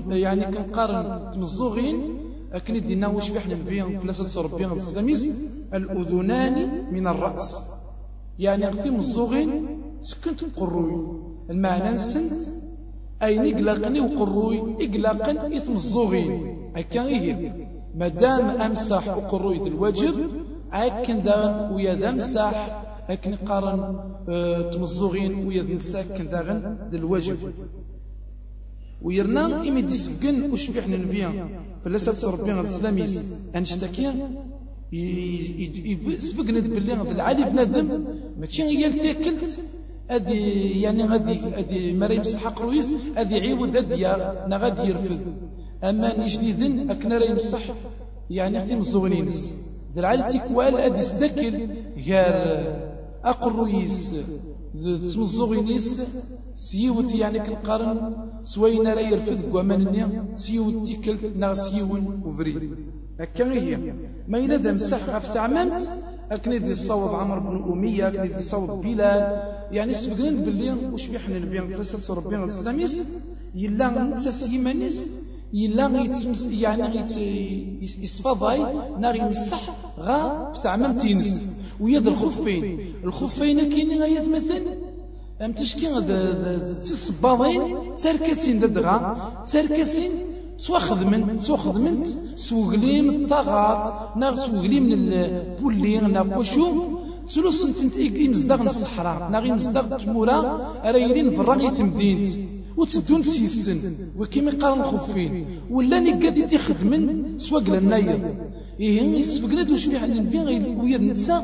[0.09, 2.17] يعني كنقارن تمزوغين
[2.53, 5.29] أكن دينا وش فيحنا نبيان ثلاثة ربيان السلاميس
[5.73, 7.61] الأذنان من الرأس.
[8.39, 9.49] يعني في مزوغين
[10.01, 10.95] سكنت قروي
[11.49, 12.41] المعنى نسنت
[13.23, 17.53] أي نقلقني وقروي؟ إقلاقا إثم الزوغين هكا هي
[17.95, 20.15] مادام أمسح وقروي الواجب
[20.73, 26.97] أكن داغن ويا ذا مسح أكن قارن آه تمزوغين ويا ذا مسح كن داغن ذي
[26.97, 27.37] الواجب.
[29.01, 31.49] ويرنا إمي دي سفقن وشبيح ننبيا.
[31.85, 33.21] فلسة ربنا الإسلاميس
[33.55, 34.13] أنشتكي
[36.17, 38.05] سبقنا باللي العالي بنادم.
[38.39, 39.59] ماشي هي التاكلت
[40.09, 45.19] أدي يعني غادي أدي مريم سحق رويس أدي عيود أديا نا غادي يرفض
[45.83, 47.59] أما نجديدن أكنا راه يمسح
[48.29, 49.53] يعني أختي مزوغنينس
[49.95, 52.92] درعال تيكوال أدي سدكل غير
[53.25, 54.15] أقر رويس
[55.13, 56.01] تمزوغينيس
[56.55, 59.81] سيوت يعني كنقارن سوينا راه يرفض ومن
[60.35, 62.69] سيوت تيكل نا سيون وفري.
[63.19, 63.93] هكا هي.
[64.27, 65.89] ما إلا ذا مسح غف تعممت
[66.31, 68.07] أكني دي الصوت عمر بن أمية.
[68.07, 69.21] أكني دي الصوت بلال.
[69.71, 73.03] يعني سبقنا باللي وش بيحنا البيان قصة ربنا الإسلاميس.
[73.55, 75.09] يلا نتسا يمانيس
[75.53, 77.05] يلا يتمس يعني
[77.81, 78.59] يصفضاي
[78.99, 81.41] ناغي يمسح غا بتاع ممتينس
[81.79, 82.92] ويد الخفين.
[83.03, 84.63] الخفين كاينين غاية مثل
[85.41, 85.87] أم تشكي
[86.81, 87.61] تصباضين
[87.95, 88.95] تركسين ددغا
[89.51, 90.11] تركسين
[90.57, 96.67] سوا خدمنت سوا خدمنت سوغلي من الطاغات ناغ سوغلي من البولي ناغ وشو
[97.27, 100.37] سلوس انت إيكلي مزدغ الصحراء ناغي مزدغ تمورا
[100.85, 102.29] رايلين فراغي تمدينت
[102.77, 103.79] وتسدون سيسن
[104.19, 108.19] وكيما قارن خفين ولا نقادي تخدمن سواق للناير
[108.79, 110.39] إيه يسبقنا دوش بيح النبي
[110.81, 111.37] ويا نتسا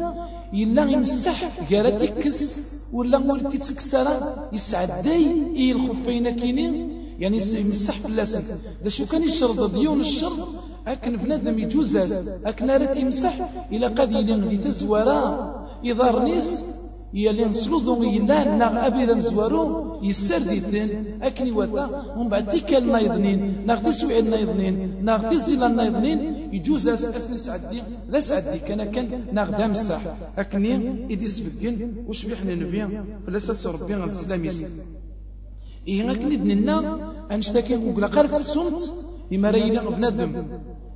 [0.54, 1.38] يلا يمسح
[1.72, 2.56] قالت تكس
[2.94, 4.16] ولا ولدي تكسرا
[4.54, 6.76] يسعداي إيه الخفين كينين
[7.20, 8.44] يعني يمسح في اللسن
[8.84, 10.48] ذا شو كان يشرط ديون الشر
[10.88, 12.14] أكن بنادم يجوزاز
[12.46, 13.34] أكن رات يمسح
[13.72, 15.20] إلى قد يلين تزورا
[15.84, 16.62] إذا رنيس
[17.14, 19.64] يلي نسلوذو يلا ناغ أبي مزوارو
[20.04, 20.90] يسرديتن
[21.22, 21.86] أكني وثا
[22.18, 26.20] ومن بعد تيكا النايضنين ناغ تسوي النايضنين ناغ تزيل النايضنين
[26.54, 30.02] يجوز أسني سعدي لا سعدي كان كان ناغ دامسح
[30.38, 30.74] أكني
[31.14, 31.76] إدي سبقين
[32.08, 32.88] وش بيحنا نبيا
[33.28, 34.64] فلا سلسل ربي غد السلاميس
[35.88, 36.78] إيه أكني دننا
[37.32, 38.82] أنشتاكي وقلا قالت صمت
[39.34, 40.32] إما راينا بنادم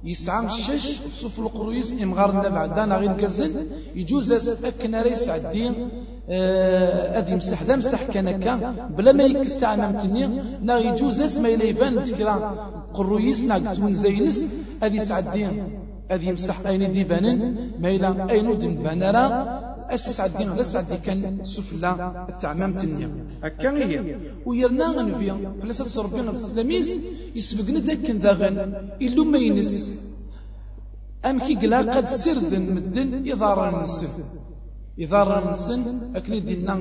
[0.03, 4.31] يسعى الشش صوف القرويس إمغارنا بعدنا غير كزن يجوز
[4.65, 5.89] أكن ريس عدين
[6.29, 8.27] آه يمسح ذا مسح كان
[8.97, 10.27] بلا ما يكست عمامتني
[10.61, 12.35] نا يجوز ما يليبان تكرا.
[12.93, 14.49] قرويس ناقص زينس.
[14.83, 15.79] أدي سعدين.
[16.11, 17.39] أدي يمسح أين ديبانن.
[17.79, 21.91] ما إلى أين دن بانرا أسس عدين غدا سعدي كان سفلا
[22.29, 23.09] التعمام تنيا.
[23.43, 24.15] هكا هي.
[24.45, 26.89] ويرنا غنبيا فلسة ربي السلاميس
[27.35, 28.57] يسبقنا داك داغن.
[29.01, 29.99] إلو ما ينس.
[31.25, 34.07] أم كي قلا قد سردن مدن إضارة النسن
[34.99, 35.81] إضارة النسن
[36.15, 36.75] أكني دينا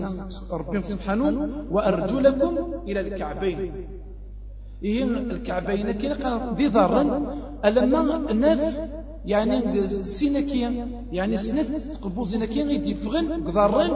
[0.51, 1.29] ربي سبحانه.
[1.71, 2.55] وأرجلكم
[2.89, 3.73] إلى الكعبين.
[4.83, 7.09] إيه الكعبين كي قال ذي ضرن
[7.65, 8.63] ألما ناف
[9.27, 13.93] يعني سينكيا يعني سنت قبوزنا كي غيدي فغن قضارين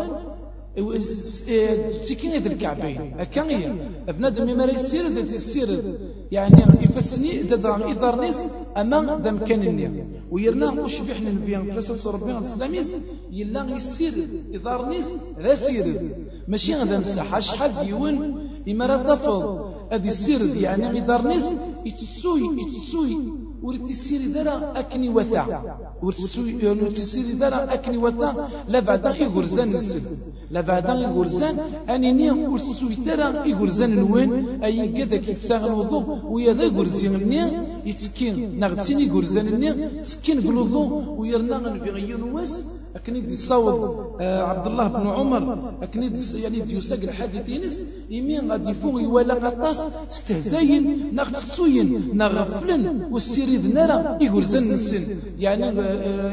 [2.07, 3.73] تيكين غيد الكعبين هكا هي.
[4.09, 5.95] بنادم ما يسير ذات السير
[6.33, 8.41] يعني يفسني ددران إدارنيس
[8.77, 12.95] أما ذا مكانني ويرنا وش بيحنا نبيان فلسة ربنا الإسلاميز
[13.31, 15.09] يلا يسير إدارنيس
[15.41, 15.87] ذا سير
[16.49, 18.15] ماشي غدا مساحة شحال ديون
[18.69, 21.47] إما تفض هذه السير يعني إدارنيس
[21.87, 23.46] يتسوي يتسوي.
[23.89, 25.45] تسيري دارا أكني وثا
[26.03, 28.31] ورد تسيري دارا أكني وثا
[28.69, 30.03] لا بعدا يقرزان السن
[30.51, 31.59] لا بعدا يقرزان
[31.91, 34.31] أني ني ورسوي ترى يقرزان الوين
[34.65, 37.41] أي كذا كي تساغ الوضوء ويا ذا يقرزين الني
[37.89, 39.71] يتسكين نغتسين يقرزان الني
[40.07, 42.65] تسكين الوضوء ويرنا غنبي غيون واس
[42.97, 45.73] أكني دي صوت آه عبد الله بن عمر.
[45.83, 49.89] أكني دي يعني يساق الحديث ينس يمين غادي يفوق يوالا غطاس.
[50.13, 55.05] استهزاين نغتسوين نغفلن والسيري ذنارا يقول زن السن
[55.39, 55.71] يعني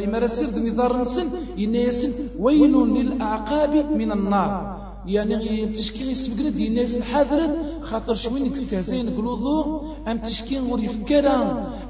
[0.05, 4.83] إما رسير ذني دار السن ينيسن ويل للأعقاب من النار.
[5.07, 11.37] يعني تشكي يسبقنا دي الناس الحاضرة خاطر شوين استهزاين قلوضو أم تشكي ور يفكرا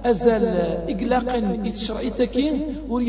[0.06, 0.46] أزال
[0.92, 3.02] إقلاقا يتشرعي تكين ور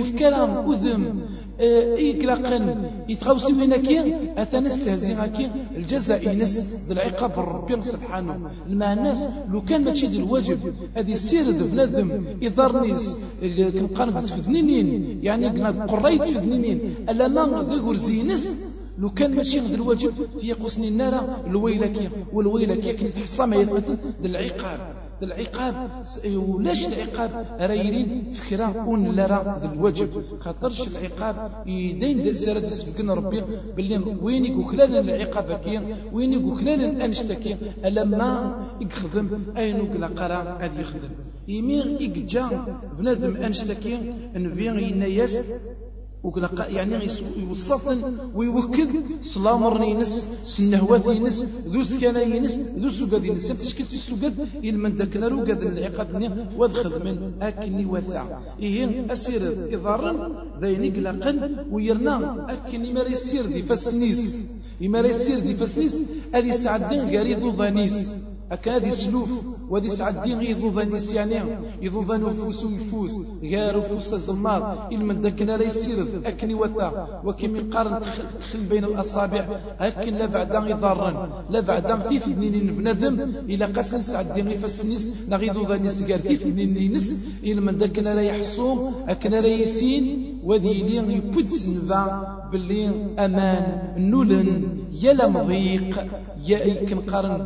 [0.73, 1.21] أذم.
[1.61, 4.59] إقلاقا يتغوسي وينكي أتى
[5.15, 8.51] هكي الجزاء ينس بالعقاب ربي سبحانه.
[8.69, 12.25] مع الناس لو كان ما تشد الواجب هذه السير بنادم.
[12.43, 13.15] إضارنيس
[13.75, 15.47] كم قال تفذنين يعني
[15.93, 18.57] قريت تفذنين ألا ما ذي زينس
[18.99, 25.04] لو كان ماشي غير الواجب تيقصني النار الويلك والويلك يكني تحصى ما يثبت العقاب.
[25.25, 25.75] العقاب
[26.51, 27.31] ولاش العقاب.
[27.61, 30.11] رايرين فكرة ون لا راه الواجب
[30.41, 33.41] خاطرش العقاب يدين سرد سبقنا ربي.
[33.77, 35.77] باللي وين يقول خلال العقاب كي؟
[36.13, 38.31] وين يقول خلال انشتكي لما
[38.81, 41.13] يخدم أين وكلا قرا؟ غادي يخدم.
[41.49, 42.47] يمين يجا
[42.99, 43.95] بنادم انشتكي
[44.35, 45.84] نفين ينايس وكلا
[46.69, 48.01] يعني يوصفن
[48.35, 48.91] ويوكد.
[49.23, 50.13] سلامر ينس
[50.45, 53.49] سنهوات ينس ذو سكانا ينس ذو سوقاد ينس.
[53.49, 54.35] تشكل السوقاد
[54.65, 58.25] من ذاك نارو قاد العقاب وادخل من أكني وثع
[58.61, 59.43] إيه أسير
[59.75, 60.13] إضارا
[60.61, 61.33] ذين قلقا
[61.71, 62.47] ويرنا.
[62.49, 64.39] أكني ما يسير دي فسنيس
[64.83, 66.03] إما يسير دي فسنيس
[66.35, 67.43] هذه سعدين قريض
[68.55, 69.31] ضانيس أكاد سلوف
[69.71, 74.89] ودي سعدين يضوضا نسيانيا يضوضا نفوس ويفوس غير فوس الزمار.
[74.93, 76.07] إلمن دكنا لا يسير.
[76.27, 78.01] أكني وثا وكم يقارن
[78.41, 79.49] تخل بين الأصابع.
[79.81, 81.17] أكن لا بعد يضارن.
[81.51, 83.15] لا بعد تيف نين بنادم.
[83.49, 89.37] إلى قسن سعدين يفسنيس نغيضو ذا نسقار تيف نين نس إلمن دكنا لا يحصو أكنا
[89.37, 90.05] لا يسين.
[90.45, 92.03] وذي لين يبدس نذا
[92.53, 92.89] باللي
[93.19, 93.65] أمان.
[94.11, 94.84] نولن.
[95.03, 96.07] يلا مضيق
[96.47, 97.43] يا كن قارن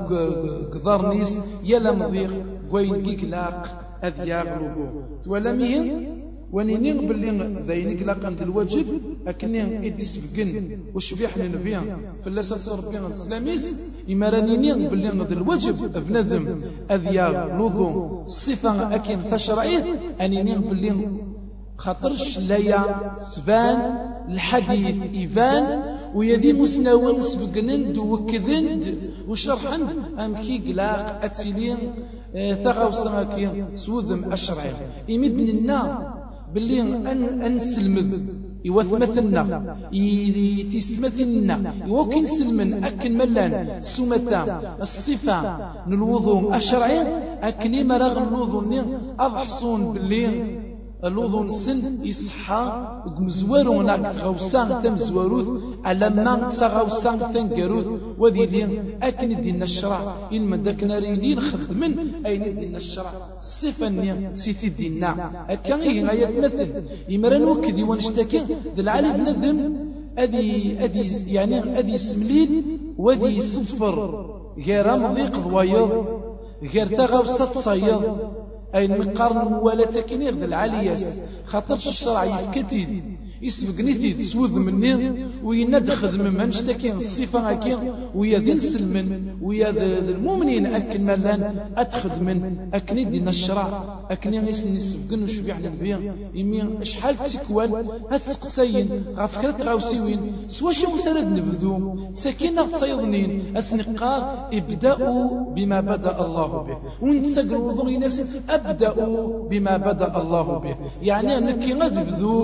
[0.72, 2.32] قدرنيس يلا مضيق
[2.70, 3.60] وين كيك لاق
[4.04, 4.86] أذيا غلوبو
[5.24, 6.18] تولا مين
[6.52, 8.86] ونيني باللي ذاينك لاقا الواجب
[9.26, 10.78] أكني إدي سبقن.
[10.94, 13.74] وشبيح لنبيا فلا سربيان بيان السلاميس
[14.10, 16.44] إما رانيني باللي الواجب بنادم
[16.90, 19.84] أذيا غلوبو الصفة أكين تشرعيه
[20.20, 21.08] أنيني باللي
[21.76, 22.80] خاطرش ليا
[23.34, 23.78] سفان
[24.28, 28.84] الحديث إيفان ويدي مسناون سبقنند وكذند
[29.28, 29.82] وشرحن.
[30.18, 31.78] أم كي قلاق أتسيلين
[32.36, 34.72] آه ثغاوسا كي سوذم أشرعي.
[35.08, 36.14] يمدن لنا
[36.54, 38.10] باللي أن أنسلمذ
[38.64, 41.56] يوثمثنا يتستمثلنا
[41.88, 43.82] وكن سلمن أكن ملان.
[43.82, 44.42] سمتا
[44.80, 45.38] الصفة
[45.88, 46.98] نلوضو أشرعي.
[47.42, 48.60] أكن مرغ الوضو
[49.20, 50.67] أضحصون باللي
[51.04, 52.62] اللوظ سن إصحى
[53.18, 55.48] مزوارو ناك تغوسان تم زواروث
[55.86, 57.86] ألما تغوسان تنقروث
[58.18, 58.62] وذي لي
[59.02, 60.28] أكن دينا الشرع.
[60.32, 61.92] إن من داك نارينين خدمن
[62.26, 65.10] أين دينا الشرع؟ صفة سيتي دينا.
[65.48, 66.68] أكا إيه غاية مثل.
[67.08, 68.40] يمرن وكدي ونشتكي
[68.76, 69.58] ذا العالي بنذم
[70.18, 72.52] أدي أدي يعني أدي سمليل
[72.98, 73.94] وذي صفر.
[74.66, 75.90] غير مضيق ضوايض
[76.74, 78.02] غير تغوصة تصيض
[78.74, 81.00] أي المقارن ولا تكنير ذا العاليات
[81.46, 83.02] خاطرش الشرع يفكتي
[83.42, 87.78] يسبقني سوذ مني ويند خدم من اشتكي الصفة أكي
[88.14, 89.08] ويا ذي السلمن
[89.42, 91.42] ويا المؤمنين أكن ملان
[91.76, 92.38] أتخذ من
[92.74, 93.68] أكني دينا الشرع
[94.10, 101.98] أكني يسني السبقن وشبيع النبي يمي شحال تسكوال هتسقسين غفكرة غاوسيوين سوا شو سرد نبذو
[102.14, 106.78] سكينة تصيضنين أسنقار ابدأوا بما بدأ الله به.
[107.02, 110.76] ونتسقر وضوء ناس أبدأوا بما بدأ الله به.
[111.02, 112.36] يعني أنك غذبذو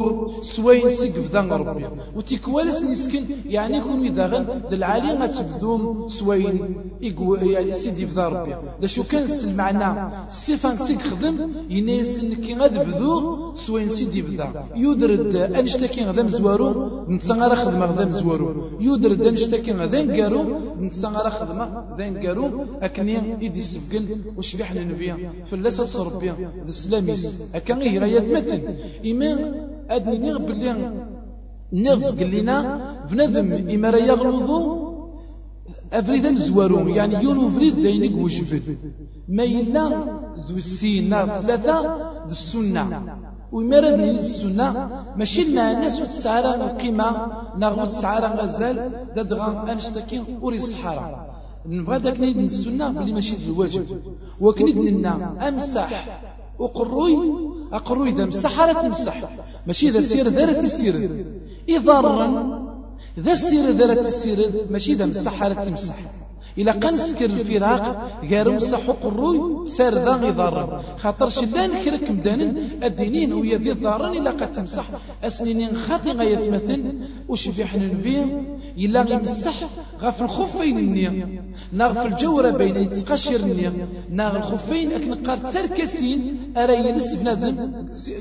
[0.42, 6.74] سوين سقف ذا ربي وتكوالس نسكن يعني يكون إذا غن العالي ما تبذوم سوين.
[7.43, 8.55] يعني سيدي في ذا ربي.
[8.80, 11.37] دا شو كان المعنى سيفان سيك خدم
[11.70, 16.70] يناس نكي غاد بذو سوين سيدي بذا يودرد انشتكي غدا مزوارو
[17.09, 18.49] نتسا خدم غدا مزوارو
[18.80, 20.43] يودرد انشتكي غدا نقارو
[20.80, 21.61] نتسا خدم
[21.93, 24.05] غدا نقارو اكني إيدي السبقن
[24.37, 25.14] وشبيح النبي
[25.47, 27.22] فلاسة صربيا ذا السلاميس
[27.55, 28.62] اكا غير متن.
[29.07, 29.28] إما
[29.91, 30.72] أدني نيغ بلي
[31.72, 32.57] نغز قلنا
[33.11, 34.85] بنادم إما راه يغلظو
[35.93, 38.62] أفريد مزوارو يعني يونو فريد داينك وجبل
[39.28, 39.85] ما إلا
[40.49, 41.76] ذو السينا ثلاثة
[42.28, 42.85] ذو السنة.
[43.53, 44.68] وما راه من السنة
[45.16, 47.09] ماشي مع الناس وتسعر القيمة
[47.59, 48.76] نغو تسعر غزال
[49.16, 51.07] دادغا أنشتكي وري صحارى
[51.66, 53.87] نبغى داك نيد السنة بلي ماشي الواجب.
[54.41, 55.91] وكنيد لنا أمسح
[56.59, 57.14] وقروي
[57.72, 59.16] أقروي ذا مسح على تمسح
[59.67, 61.25] ماشي ذا سير ذا السير.
[61.71, 62.29] إضارا
[63.19, 65.95] ذا السير ذا السير ماشي ذا مسح على تمسح.
[66.59, 67.85] إلا قنسكر الفراق
[68.23, 72.47] غير مسح قروي سار ذا غضار خاطر شلان كرك مدانا
[72.87, 74.87] الدينين ويا ذي ضارا إلا قد تمسح.
[75.25, 76.83] أسنين خاطي غيتمثل
[77.29, 78.19] وشبيح النبي
[78.79, 79.57] إلا غيمسح
[80.01, 81.43] غاف الخفين النية.
[81.73, 83.89] ناغ الجورة بين يتقشر النية.
[84.11, 87.57] ناغ الخفين أكن قال تركسين أرى ينس بنادم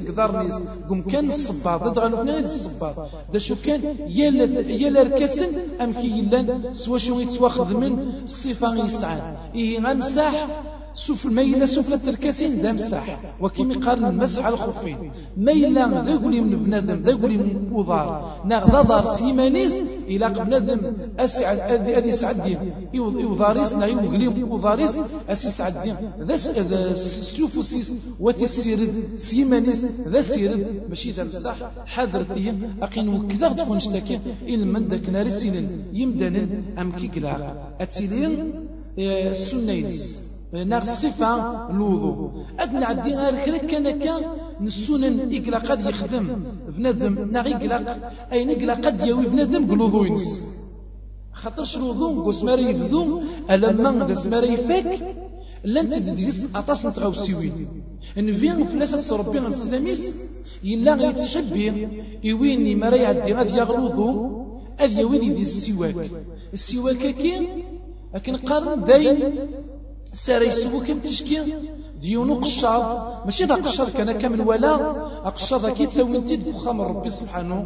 [0.07, 0.57] قدر نيس
[0.89, 2.95] قم كان الصباط ضد غنو نغيد الصباط.
[3.33, 4.43] دا شو كان؟ يلا
[4.81, 9.19] يلا ركسن أم كي يلان سوا شو يتواخذ من الصفة يسعى.
[9.55, 10.47] إيه غمسح
[10.95, 13.05] سفل ميلا سفلة التركاسين دا مسح
[13.41, 15.11] وكيم قال المسح على الخفين.
[16.05, 18.41] ذا يقولي من بنادم ذا من وضار.
[18.45, 19.75] ناغ ضار سيمانيس
[20.07, 20.81] إلى بنادم.
[21.19, 22.59] أسعد أذي سعدين
[22.93, 24.99] يوضاريس نا يوغلي وضاريس
[25.29, 30.81] أسي سعدين ذا سوفوسيس وتي السيرد سيمانيس ذا سيرد.
[30.89, 31.55] ماشي ذا مسح
[31.85, 34.19] حضرتي أقين وكذا تكون اشتكي.
[34.49, 38.53] إن من ذاك نارسين يمدن أم كي قلاق أتسيلين؟
[38.99, 40.21] السنينس
[40.53, 44.21] ناغ الصفة الوضوء أدنى عدي غير كرا كان كان
[44.61, 46.25] نسونن إقلا قد يخدم.
[46.77, 47.79] بنادم ناغ إقلا
[48.33, 50.43] أين إقلا قد يوي بنادم قلوضو ينس.
[51.43, 51.77] خاطرش
[52.25, 54.89] قوس ماري يفذو ألما ذا سماري يفك
[55.63, 57.55] لن تدرس أطاس نتغاوسيوين
[58.17, 60.03] إن فين فلاسة ربي عن السلاميس
[60.63, 61.67] يلا غيتحبي
[62.23, 64.09] يويني ما يعدي غاد يغلوضو
[64.83, 66.11] أذ يويني دي السواك.
[66.53, 67.35] السواك كي؟
[68.13, 69.17] لكن قارن داين
[70.13, 71.39] ساري يسوو كم تشكي
[72.03, 72.83] ديونو قشاض
[73.25, 74.71] ماشي ذا قشاض كان كامل ولا
[75.37, 77.59] قشاض كي تسوي انت بخام ربي سبحانه.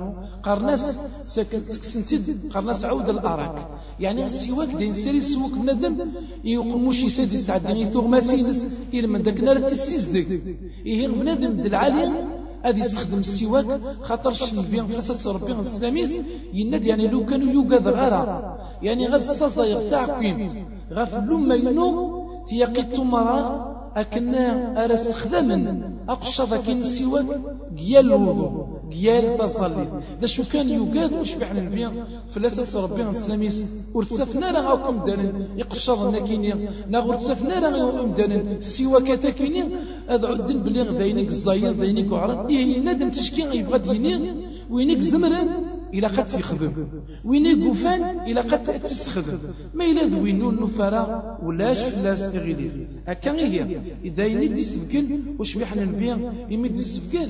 [0.46, 0.84] قرناس
[1.26, 3.58] سكسنتيد قرناس عود الأراك.
[4.00, 5.96] يعني السواك دين ساري السواك بنادم
[6.44, 10.28] يقوموش يسادي سعد يثوغ ماسينس إلا من داك نار تسيزدك
[10.86, 12.06] إيه بنادم دلعالي
[12.66, 16.12] هذه يستخدم السواك خاطر النبي فلسة ربي السلاميس
[16.54, 20.52] يند يعني لو كانوا يوجد غارة يعني غاد الصاصا تاع كويمت
[20.94, 21.90] غاف لما ينو
[22.48, 24.46] تيقيت مرة أكنا
[24.86, 27.26] أرس خدما أقشض كين السواك
[27.78, 28.52] قيال الوضوء
[28.92, 29.88] قيال تصلي
[30.22, 31.88] ذا شو كان يوقاد وشبع النبي
[32.30, 36.54] فلاسة ربي السلاميس ورتسفنا راه غاكم دانن يقشض ناكيني
[36.92, 39.64] نا ورتسفنا غاكم دانن السواك تاكيني
[40.10, 44.14] هذا عدن بلي ذينك الزاين ذينك وعرن إيه نادم تشكي يبغى ديني
[44.70, 45.50] وينك زمران
[45.94, 46.74] إلى قد تخدم.
[47.26, 49.40] وين يقفان إلى قد تستخدم.
[49.74, 52.74] ما إلى ذوينو النفرة ولاش فلاس إغليف
[53.08, 56.18] هكا هي إذا يني سبكن وش بيحنا نبيع؟
[56.50, 57.30] يمد سبكن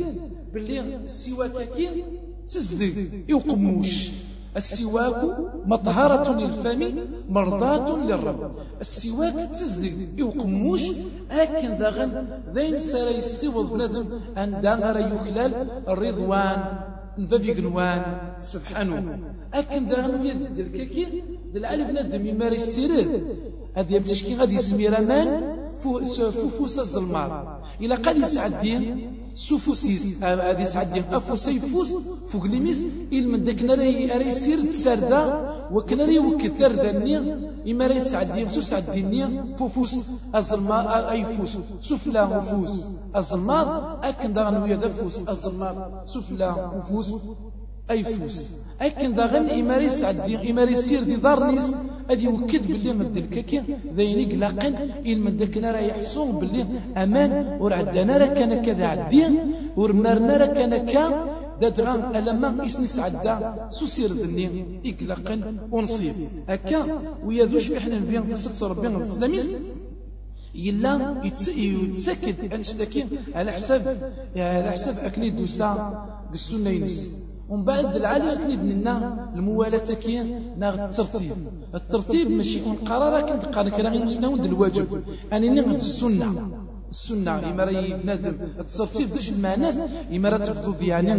[0.53, 2.03] باللي السواك كي
[2.47, 2.93] تزدق
[3.30, 4.10] يوقموش
[4.58, 5.22] السواك
[5.66, 6.82] مطهرة للفم
[7.30, 8.51] مرضاة للرب.
[8.82, 10.84] السواك تزدق يوقموش
[11.32, 14.05] أكن ذاغن ذين ساري السوض بنادم
[14.38, 15.53] أن داغر يخلال
[15.88, 16.60] الرضوان.
[17.20, 18.03] نفافي قنوان
[18.39, 19.20] سبحانه.
[19.53, 23.07] أكن ذا غنو يد الكاكي ذا العالم بنادم يماري السيرير
[23.76, 27.32] هذا يمتشكي غادي يسمي رمان فوفوس الظلمات
[27.82, 28.84] إلا قال يسعدين
[29.38, 31.89] سوفوسيس هذه يسعدين أفو سيفوس
[32.27, 32.79] فوق ليميس
[33.13, 35.21] إل من داك ناري أري سير تساردا
[35.71, 37.17] وكنا ري وكثر ذني
[37.71, 39.93] إما ري سعدين سو سعدين فوفوس
[40.33, 42.83] أزلما أي فوس سفلا فوس
[43.15, 43.59] أزلما
[44.09, 45.71] أكن داغن ويا ذفوس أزلما
[46.13, 47.09] سفلا فوس
[47.91, 48.49] أي فوس.
[48.82, 51.67] أكن داغن إما ري سعدين إما ري سير دي دارنيس
[52.09, 53.63] أدي وكد باللي مد الكاكي
[53.95, 54.73] ذينيك لاقن
[55.09, 56.65] إن من داكنا راه يحصون باللي
[56.97, 59.34] أمان ورعدنا راه كان كذا عدين
[59.78, 61.03] ورمرنا راه كان كا
[61.61, 64.45] دادغان ألما إسني سعدا سوسير دني.
[64.86, 65.36] إقلاقا
[65.71, 66.15] ونصيب.
[66.49, 66.80] هكا
[67.25, 69.47] ويا ذو شبحنا نبيان قصة ربي الإسلاميس
[70.55, 70.93] يلا
[71.25, 73.05] يتسكد أنشتكي
[73.36, 73.84] على حساب
[74.36, 75.69] على حساب أكني دوسا
[76.34, 77.07] السنة ينس
[77.50, 78.95] ومن بعد العالي أكني بننا
[79.36, 80.24] الموالاة كي
[80.58, 81.32] ناغ الترتيب.
[81.76, 85.04] الترتيب ماشي قرار كنت قال كلام المسنون الواجب.
[85.34, 86.30] أني نغد السنة.
[86.89, 89.69] السنة إما راهي بنادم الترتيب ذاش المعنى
[90.15, 91.13] إما راه تفضل يعني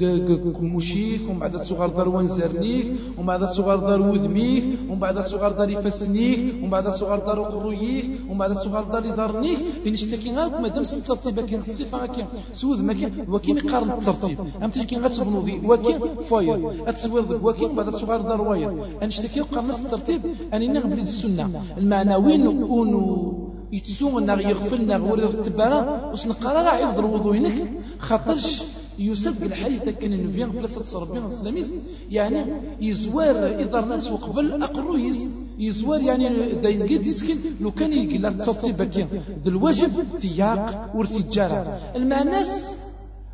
[0.00, 2.86] كمشيك ومن بعد تصغر دار وانزرنيك
[3.18, 8.04] ومن بعد تصغر دار وذميك ومن بعد تصغر دار يفسنيك ومن بعد تصغر دار قرويك
[8.28, 12.92] ومن بعد تصغر دار يضرنيك إن اشتكي غاك مادام الترتيب كاين الصفة كاين سوذ ما
[12.92, 16.00] كاين وكاين يقارن الترتيب أم تجي كاين غتبنو ذي وكاين
[16.30, 18.70] فاير أتصوير ذك وكاين بعد تصغر دار واير
[19.02, 20.20] أن اشتكي وقارن الترتيب
[20.54, 23.39] أني نغبل السنة المعنوين ونو
[23.72, 27.56] يتسونا يغفلنا غوري التبارة وسنقرا راه يضر وضوينك
[27.98, 28.62] خاطرش
[28.98, 31.74] يسد الحديث كان النبي بلاصة ربي السلاميس.
[32.10, 32.44] يعني
[32.80, 37.36] يزوار إذا الناس وقبل أقرويس يزوار يعني داين قد يسكن.
[37.60, 39.06] لو كان يقول لك ترتيب كي
[39.46, 42.76] الواجب تياق ورتجارة المعناس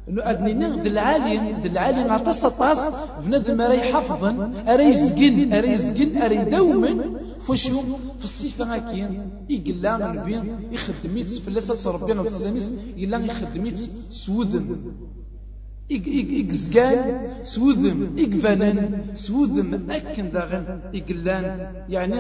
[0.09, 2.91] أدنينا دلعالي دلعالي غطس طاس
[3.27, 7.26] بنادم حفظا أري يزقن أري يزقن أري دوما.
[7.41, 7.83] فشو
[8.19, 14.77] في الصفة هكيا يقلا نبي يخدميت في اللسة ربنا في السلاميس يقلا يخدميت سوذن.
[15.93, 21.47] إكزقان سوذم إكفانن سوذم أكن داغن إقلان
[21.89, 22.15] يعني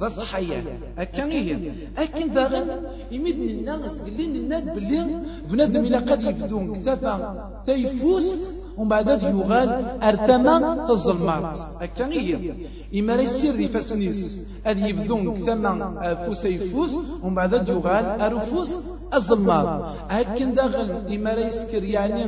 [0.00, 0.64] ذا صحية
[0.98, 2.68] أكن إيه أكن داغن
[3.10, 5.02] يمدن الناس قلين الناس باللي
[5.50, 9.68] بنادم إلى قد يفدون كتافا تيفوست ومن بعد يغال
[10.02, 12.54] أرتما تظلمات أكن إيه
[12.98, 18.76] إما يسير فاسنيس أد يفدون كتاما فوس يفوس ومن بعد يغال أرفوس
[19.14, 22.24] الظلمات أكن داغن إما يسكر يعني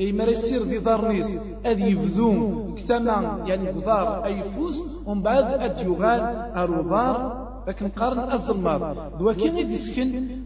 [0.00, 1.36] إما يسير دي دارنيس
[1.66, 6.20] أذ يفذون كتما يعني قدار أي فوس ومن بعد أد يغال
[6.56, 10.37] أرودار لكن قارن الظلمات دوا كي يسكن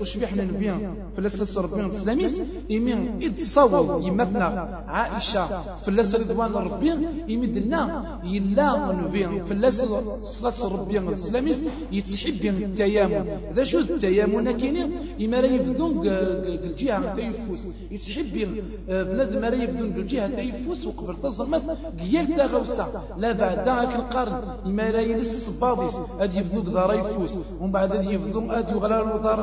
[0.00, 4.46] وش بيحنا نبيان فلسة ربنا السلاميس إد صول يمثنا
[4.88, 6.90] عائشة فلسة رضوان ربي
[7.28, 7.80] يمدنا
[8.24, 13.24] يلا نبيان فلسة صلاة ربنا السلاميس يتسحب بين التيامن.
[13.56, 14.90] ذا شو التيامن كاينين
[15.22, 17.60] إما راه يفدون الجهة تيفوس
[17.90, 18.50] يتسحب بين
[18.88, 21.62] بنادم راه يفدون الجهة تيفوس وقبل تظلمت
[22.00, 24.42] قيال غوسا لا بعد ذاك القرن.
[24.66, 29.00] إما راه يلس الصباضيس يفذوك دار يفوس ومن بعد يفذو اد يغلى
[29.30, 29.40] دار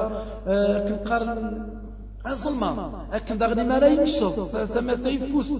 [0.88, 1.68] كنقارن
[2.28, 2.72] الظلمة.
[3.14, 4.36] أكن داغني ما لا ينشط
[4.74, 5.52] ثم يفوس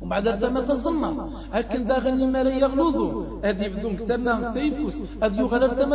[0.00, 1.10] ومن بعد ثم الظلمة
[1.52, 2.98] أكن داغني ما لا يغلظ
[3.44, 5.92] أد يفذوك ثم يفوس أد يغلى ثم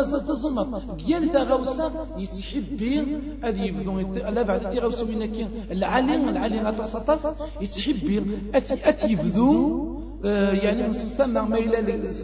[1.34, 1.88] ذا غوسا
[2.18, 3.07] يتسحب به
[3.43, 3.99] أد يفذو
[4.36, 5.38] لا بعد تي غوسا وينك
[5.72, 7.24] العلي العلي غتصطس
[7.61, 8.22] يتسحب به
[8.89, 9.51] أتي يفذو.
[9.51, 11.78] آه، يعني مستمع ما إلى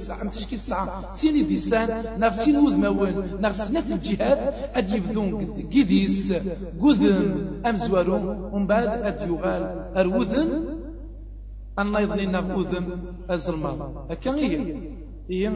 [0.09, 1.11] عم تشكيل ساعة.
[1.11, 4.39] سيني ديسان ناغ سين وذماون ناغ سنة الجهاد
[4.75, 5.31] أد يبدون
[5.73, 6.33] قديس
[6.81, 9.63] قذم أمزوارو ومن بعد أد يغال
[9.97, 10.49] أروذم
[11.79, 12.85] أن يظني ناغ أذم
[13.29, 13.73] أزرما.
[14.09, 14.75] هكا هي.
[15.29, 15.47] هي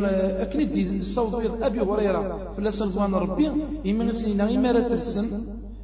[0.41, 2.53] أكن دي صوت أبي هريرة.
[2.55, 3.51] في لسان دوان ربي
[3.85, 5.27] إما سنين إما ترسن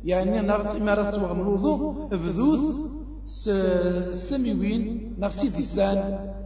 [0.05, 2.63] يعني ناغ إما تغم الوضوء بذوث
[3.27, 5.97] سميوين نغسي ديسان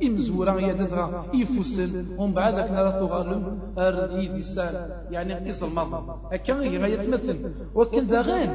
[0.04, 6.02] إمزورا يددغا يفوسل ومن بعد ذاك نرى ثغالم أرضي ديسان يعني إصل مضى
[6.32, 7.38] هكا غير يتمثل.
[7.76, 8.52] وكل داغان.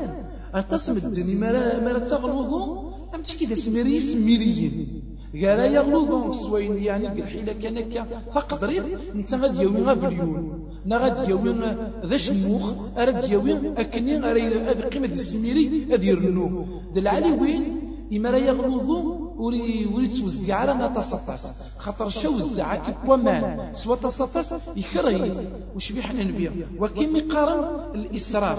[0.54, 5.02] أتصم الدنيا مرا مرا تغلوظو؟ أم تشكي تسميري سميريين.
[5.34, 11.76] قال يغلوظون سوين يعني الحيلة كان كا فقدريت انت غاد يومي غابليون نا غاد يومي
[12.04, 12.64] ذا شموخ
[12.98, 14.52] أرد يومي أكني أريد
[14.92, 17.81] قيمة السميري أدير نو دلعلي وين؟
[18.12, 18.98] إما راه يغلظو
[19.36, 25.46] وري وري توزع على ما تصطاس خاطر شو وزع كي بومان سوا تصطاس يكره
[25.76, 28.58] وش بيحنا نبيع؟ وكيم يقارن الإسراف.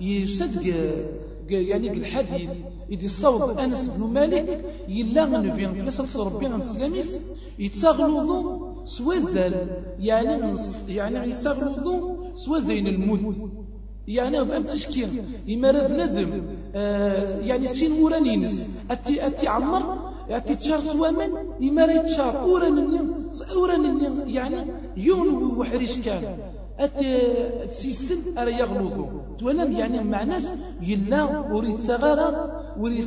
[0.00, 0.64] يصدق
[1.48, 2.50] يعني الحديث.
[2.90, 5.72] يدي الصوت أنس بن مالك يلا نبيع.
[5.72, 7.18] في ناس ربي عن السلاميس
[7.58, 8.40] يتساغلوضو
[8.84, 9.54] سوازل
[9.98, 10.54] يعني
[10.88, 13.65] يعني يتساغلوضو سوازين المد
[14.08, 16.42] يعني أم تشكيل إما راه بنادم
[16.74, 18.66] آه يعني سين ورانينس.
[18.90, 19.98] أتي أتي عمر
[20.30, 21.30] أتي تشار سوامن
[21.62, 23.10] إما راه يتشار ورانين
[23.54, 25.28] أوران يعني يون
[25.58, 26.38] وحريش كان.
[26.78, 29.06] أتسيسن أرى يغلطوا
[29.38, 32.28] تولم يعني مع ناس يلا وريد صغارة
[32.78, 33.04] وريد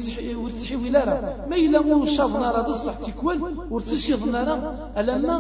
[0.83, 1.05] ولا
[1.49, 3.39] ما يلا مو شاض نارا ضصح تكوال
[3.71, 4.57] ورتشيض نارا.
[4.97, 5.35] ألما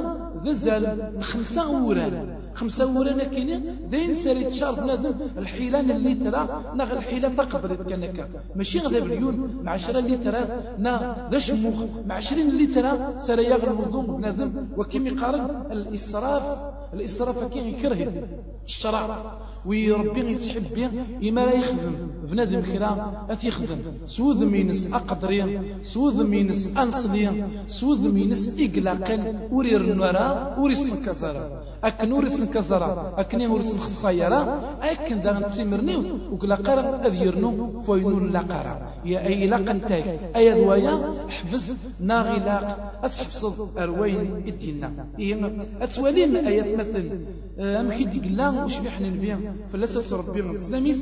[0.45, 0.85] ذزل
[1.21, 3.55] خمسة وران خمسة وران كيني
[3.91, 5.13] ذين سريت شار بنادم.
[5.37, 6.43] الحيلان اللي ترى
[6.79, 8.17] نغ الحيلة تقدر كانك
[8.55, 10.41] ماشي غدا بليون مع عشرة اللي ترى
[10.85, 10.93] نا
[11.31, 12.93] ذا شموخ مع عشرين اللي ترى
[13.25, 14.51] سرى يغلو بنادم.
[14.77, 16.45] وكيم يقارن الإسراف
[16.93, 18.01] الإسراف كي يكره.
[18.65, 19.05] الشرع.
[19.65, 20.89] ويربي يتحب به
[21.29, 21.95] إما لا يخدم.
[22.29, 22.91] بنادم كرا
[23.29, 25.41] أتيخدم سوذ مينس أقدري
[25.83, 27.27] سوذ مينس أنصلي
[27.67, 29.17] سوذ مينس إقلاقا.
[29.51, 30.27] ورير النورا
[30.59, 31.45] وريس الكزارة
[31.83, 34.39] أكن وريس الكزارة أكن وريس الخصايرة.
[34.81, 35.97] أكن داغن تسمرني
[36.31, 38.75] وكلاقارا أذيرنو فوينون لاقارا
[39.05, 40.93] يا أي لاقن تاك أي ذوايا
[41.29, 41.65] حبس
[41.99, 42.99] ناغي لاق.
[43.03, 43.45] أتحبس
[43.77, 44.89] أروين إدينا
[45.81, 47.05] أتوالين آيات مثل
[47.59, 49.39] أم كي ديقلا وش بيحنا نبيع
[49.73, 50.99] فلسة ربي الإسلاميس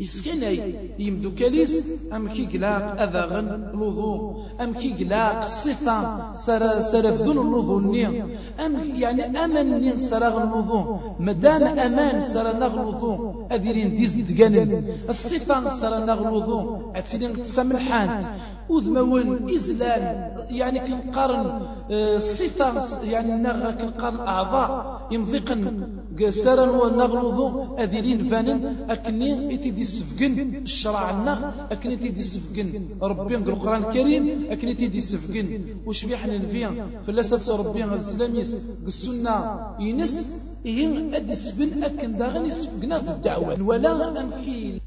[0.00, 7.80] إسكناي يمدو كاليس أم كي قلاق أذاغن الوضوء أم كي قلاق الصفة سر سرفذون الوضوء
[7.80, 8.22] ني
[8.66, 10.86] أم يعني أمن ني سرغ الوضوء
[11.20, 13.46] مدام أمان سرنغ الوضوء.
[13.50, 14.70] أديرين ديز دقانن.
[15.08, 18.26] الصفة سرنغ الوضوء أتسلين تسملحانت
[18.68, 20.04] وذمون إزلال.
[20.50, 21.46] يعني كنقارن
[21.90, 25.97] الصفة يعني نغ كنقارن أعضاء يمضيقن
[26.30, 27.40] سرا ونغلظ
[27.78, 30.34] أذيرين بانن أكني إتدي سفقن
[30.68, 31.34] الشرع لنا
[31.72, 32.68] أكني تدي سفقن
[33.02, 35.46] ربي القرآن الكريم أكني تدي سفقن.
[35.86, 36.70] وش بيحنا نفيا
[37.06, 38.56] فلاسة ربي الإسلاميس
[38.86, 39.36] السنة
[39.80, 40.28] ينس
[40.66, 43.62] إيه أدي سبن أكن داغن يسفقنا في الدعوة.
[43.62, 44.80] ولا أمكي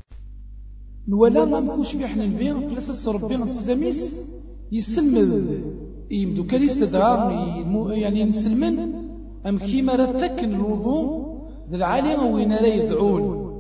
[1.10, 4.16] ولا ما مكوش بيحنا نفيا فلاسة ربي الإسلاميس
[4.72, 5.64] يسلم
[6.12, 7.18] يمدو كاليس تدعى
[8.02, 9.01] يعني نسلمن.
[9.48, 11.32] أم كيما راه فكن الوضوء؟
[11.70, 13.52] ذا العالي وين راه يدعون.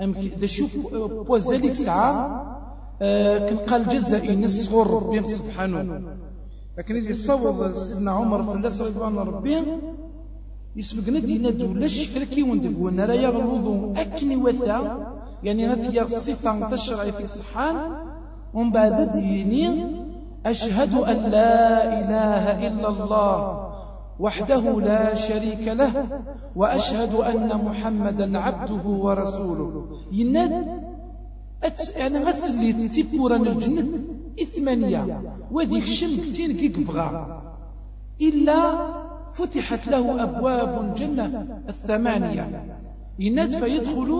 [0.00, 0.76] أم ذا شوف
[1.28, 2.44] بوزاليك ساعة
[3.02, 6.00] آه كن قال جزء نصغر ربي سبحانه.
[6.78, 9.64] لكن اللي صوب سيدنا عمر في الله رضوان ربي
[10.76, 14.00] يسبق ندي ندو لاش فركي وندق وأنا راه الوضوء.
[14.00, 14.78] أكني وثا
[15.42, 17.76] يعني هذه صفة تشرع في الصحان
[18.54, 19.86] ومن بعد ديني
[20.46, 23.67] أشهد أن لا إله إلا الله.
[24.20, 26.22] وحده لا شريك له
[26.56, 29.86] وأشهد أن محمدا عبده ورسوله.
[30.12, 30.66] يناد
[32.26, 33.86] غسل لي تيبورا الجنة
[34.42, 35.02] إثمانية
[35.52, 37.42] وذيك شم كتين كيك بغا
[38.20, 38.58] إلا
[39.30, 42.44] فتحت له أبواب الجنة الثمانية.
[43.18, 44.10] يناد فيدخل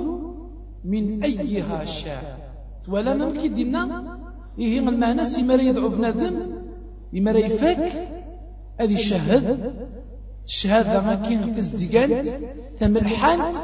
[0.85, 2.25] من أيها شاء.
[2.89, 3.83] ولا ممكن دينا
[4.59, 6.35] إيه المعنى سيما يدعو بنادم
[7.13, 8.18] يما يفك
[8.81, 9.73] هذه الشهد
[10.47, 12.27] الشهادة ما كين تزدقانت
[12.79, 13.57] تملحانت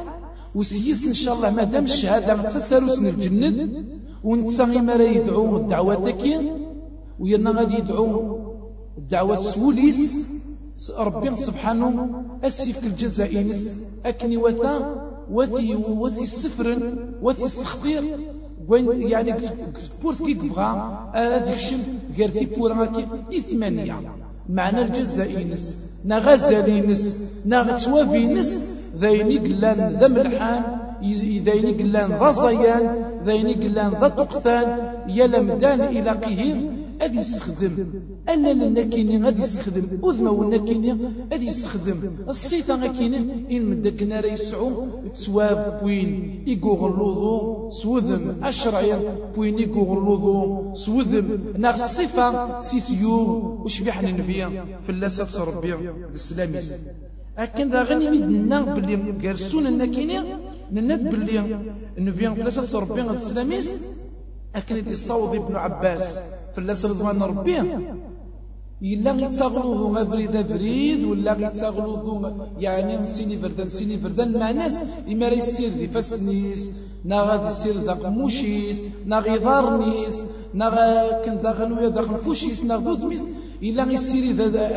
[0.54, 3.84] وسيس إن شاء الله ما دام الشهادة تسالوس الجند
[4.24, 6.52] ونتسا ما يدعو الدعوة تكي
[7.18, 8.38] ويرنا غادي يدعو
[8.98, 10.20] الدعوة سوليس
[10.98, 13.72] ربي سبحانه أسيف الجزاء نس
[14.06, 14.74] أكني وثا
[15.30, 16.68] وثي وثي السفر
[17.22, 18.18] وثي السخطير
[18.68, 20.68] وين يعني سبورت كي بغا
[21.14, 21.82] هذيك الشم
[22.16, 22.86] غير في بورا
[23.30, 25.74] كي ثمانية معنى الجزاء ينس.
[26.04, 28.62] نا غزال ينس نا توافي ينس
[28.98, 30.62] ذاين قلان ذا ملحان.
[31.46, 32.84] ذاين قلان ذا صيان.
[33.26, 34.78] ذاين قلان ذا تقثان
[35.08, 37.86] يلمدان إلى قهير أذي يستخدم
[38.28, 40.92] أنا لنكيني غادي يستخدم أذمة ونكيني
[41.32, 43.18] غادي يستخدم الصيفة غاكيني
[43.56, 46.80] إن مدك نار يسعو تسواب بوين يقوغ
[47.70, 48.44] سوذم.
[48.44, 48.92] أشرعي
[49.36, 51.38] بوين يقوغ اللوضو سوذم.
[51.58, 53.16] ناغ الصفة سيثيو
[53.64, 54.40] وش بيحن النبي
[54.84, 55.74] في اللاسة ربي
[56.10, 56.60] الإسلامي.
[57.38, 60.18] لكن ذا غني ميدنا بلي قرسون النكيني
[60.72, 61.58] نند بلي
[61.98, 63.58] النبي في اللاسة ربي الإسلامي.
[64.54, 66.20] أكن يتصوض ابن عباس.
[66.56, 67.56] فلاس رضوان ربي.
[68.82, 72.06] إلا يتغلوظ أبريد أبريد ولا يتغلوظ
[72.58, 74.80] يعني سيني فردان سيني فردان مع ناس
[75.12, 76.70] إما راه يسير دي فاسنيس
[77.04, 80.24] نا غادي يسير داق موشيس نا غيضارنيس
[80.54, 80.66] نا
[81.24, 83.24] كن داخل ويا داخل فوشيس نا غدودميس
[83.62, 84.24] إلا يسير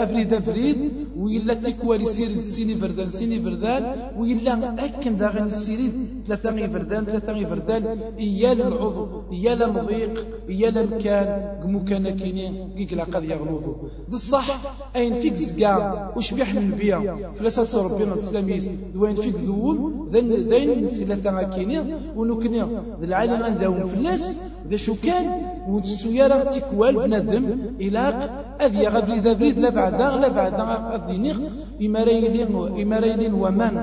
[0.04, 3.84] أبريد أبريد وإلا تكوالي سير سيني فردان سيني فردان
[4.18, 5.94] وإلا أكن داغن السيريد
[6.28, 7.84] ثلاثة غي فردان ثلاثة غي فردان
[8.20, 11.28] إيال العضو إيال مضيق إيال مكان
[11.64, 13.76] قمو كان كيني كيك لا قد يغلوضو
[14.10, 14.48] بالصح
[14.96, 21.80] أين فيك زكا وش بيحمل البيع فلاساس ربنا السلاميس وين فيك ذول ذين ثلاثة كيني
[22.16, 22.64] ونكني
[23.04, 24.34] العالم عندهم فلاس
[24.70, 25.26] ذا شو كان
[25.68, 27.46] ونستو يرى تيكوال بنادم
[27.86, 28.18] إلاق
[28.66, 30.54] أذي غبري ذا بريد لا بعد لا بعد
[30.96, 31.38] أذينيغ
[31.86, 32.52] إماريلين
[32.84, 33.76] إماريلين ومان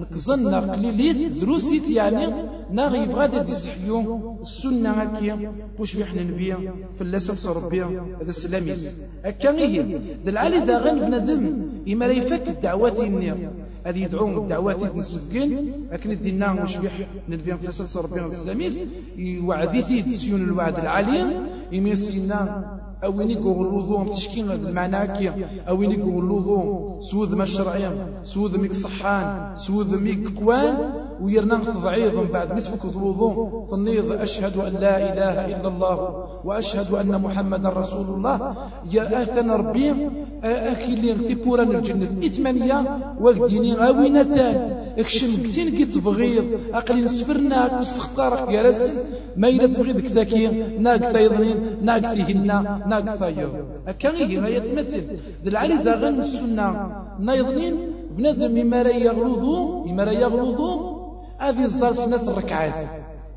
[0.00, 2.26] نقزن قليليت دروسيت يعني
[2.78, 3.98] ناغي يبغى دي سحيو
[4.42, 5.36] السنة هكيا
[5.78, 6.58] وش بيحنا نبيا
[6.96, 7.86] في اللاسف ربيا
[8.20, 8.82] هذا السلاميس.
[9.24, 9.80] هكا غيه
[10.26, 11.42] دلعالي ذا غن بنادم
[11.92, 13.38] إما يفك الدعوات النير
[13.84, 16.92] هذه يدعون الدعوات نسفقين لكن الدين وش بيح
[17.28, 18.82] نبيا في اللاسف ربيا السلاميس
[19.16, 21.40] يوعدي تسيون الوعد العالي
[21.72, 22.40] يميسينا
[23.04, 25.30] أويني قولوضو تشكين المعنى كي
[25.68, 27.90] أويني قولوضو سوذ ما الشرعي
[28.24, 34.72] سوذ ميك صحان سوذ ميك قوان ويرنا تضعيض من بعد نسفك ذروضو تنيض أشهد أن
[34.72, 35.96] لا إله إلا الله
[36.44, 38.56] وأشهد أن محمد رسول الله.
[38.92, 39.88] يا آثن ربي
[40.44, 42.08] أكي اللي اغتبورا الجنة.
[42.24, 42.78] إثمانية
[43.20, 44.56] وقديني غاوينتان.
[44.98, 46.44] اكشم كتين كي تبغيض.
[46.74, 48.90] أقل نسفرنا نستختارك يا رسل
[49.36, 50.46] ما إلا تبغيض كتاكي
[50.78, 52.46] ناق ثايضنين ناق ثيهن
[52.90, 53.52] ناق ثايض
[53.88, 55.02] أكا غيه غاية تمثل.
[55.44, 56.68] ذا العلي ذا غن السنة.
[57.20, 57.74] نايضنين
[58.16, 58.74] بنادم
[59.06, 60.91] يغلظو إما لا يغلظو.
[61.42, 62.88] هذه الزار سنة الركعات.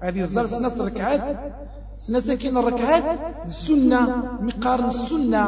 [0.02, 1.22] هذه الزار سنة الركعات.
[1.98, 3.04] سنة كين الركعات
[3.46, 4.02] السنة
[4.42, 5.44] مقارن السنة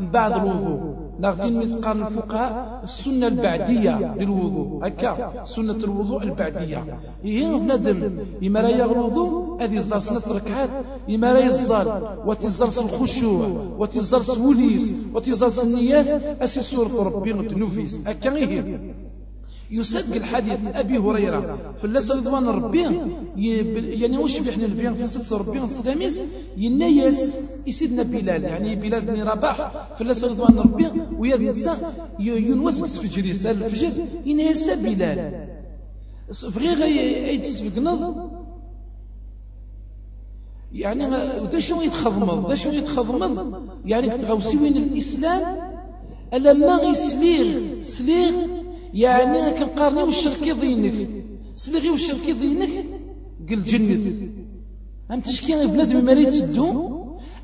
[0.00, 0.80] من بعد الوضوء.
[1.20, 4.86] ناخذين مثقال الفقهاء السنة البعدية للوضوء.
[4.86, 6.84] هكا سنة الوضوء البعدية.
[7.24, 8.18] هي بنادم.
[8.42, 9.18] إما لا يغلظ
[9.62, 10.70] هذه الزار سنة الركعات.
[11.10, 11.88] إما لا يزال.
[12.26, 13.46] وتزال الخشوع
[13.78, 16.06] وتزال وليس وتزال النيات
[16.42, 17.98] أسي سورة ربي نوفيس.
[18.06, 18.80] هكا هي
[19.70, 21.74] يصدق الحديث أبي هريرة.
[21.78, 22.84] فلاس رضوان ربي.
[24.02, 26.22] يعني وش بيحنا البيان في سلسة ربي السلاميس
[26.56, 28.44] ينيس يسيدنا بلال.
[28.44, 29.56] يعني بلال بن رباح.
[29.98, 30.86] فلاس رضوان ربي.
[31.18, 33.92] ويا نساء ينوس بتفجر يسال الفجر
[34.26, 35.48] ينيس بلال.
[36.32, 36.78] فغير
[37.34, 38.30] يتسبق نظر.
[40.72, 41.10] يعني
[41.52, 45.42] دا شو يتخضمض دا شو يتخضمض يعني كتغوسي وين الإسلام؟
[46.34, 48.32] ألا ما يسليغ سليغ
[48.94, 51.08] يعني كنقارني والشركي ضينك؟
[51.54, 52.84] سلغي والشركي ضينك؟
[53.50, 54.28] قل جنة
[55.10, 56.90] أم تشكي بنادم ما تسدو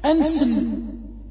[0.04, 0.52] أنسل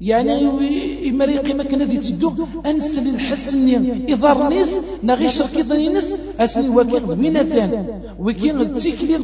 [0.00, 2.32] يعني إما ريقي ما كان ذي تدو
[2.66, 3.66] أنسل الحسن
[4.08, 4.72] إضار نيس
[5.04, 7.72] نغي شركي ضنينس أسني وكي ثان
[8.18, 9.18] وكي تيكلي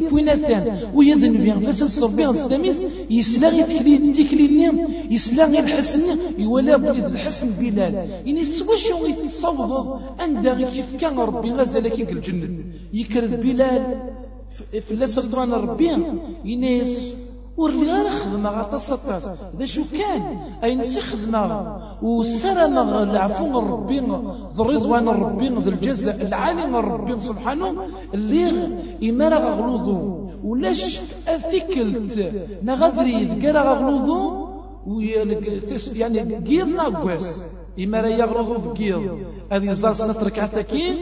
[0.49, 4.73] ثان ويدن بيان فسل صربي السلاميس يسلاغي تكلي تكلي
[5.11, 6.03] يسلاغي الحسن
[6.39, 7.95] يولا بلد الحسن بلال.
[8.29, 12.49] إني سوا شو يتصوض أندا كيف كان ربي غزل كي الجنة
[12.93, 13.83] يكرد بلال
[14.81, 15.91] في اللسل دوان ربي
[16.45, 17.15] إنيس
[17.57, 19.29] ورلي غير خدمة غطاس طاس
[19.59, 20.23] ذا شو كان
[20.65, 21.43] أي نسي خدمة؟
[22.03, 23.99] وسلامة العفو ربي
[24.57, 27.69] ذو الرضوان ربي ذو الجزاء العالم ربي سبحانه.
[28.15, 28.45] اللي
[29.11, 29.99] إمارة غلوظو
[30.45, 32.33] ولاش أثكلت
[32.63, 34.49] نغذري ذكرى غلوظو
[35.95, 37.43] يعني قيرنا قواس.
[37.79, 39.19] إمارة يغلوظو ذكير
[39.53, 40.95] هذه زار سنة ركعتكين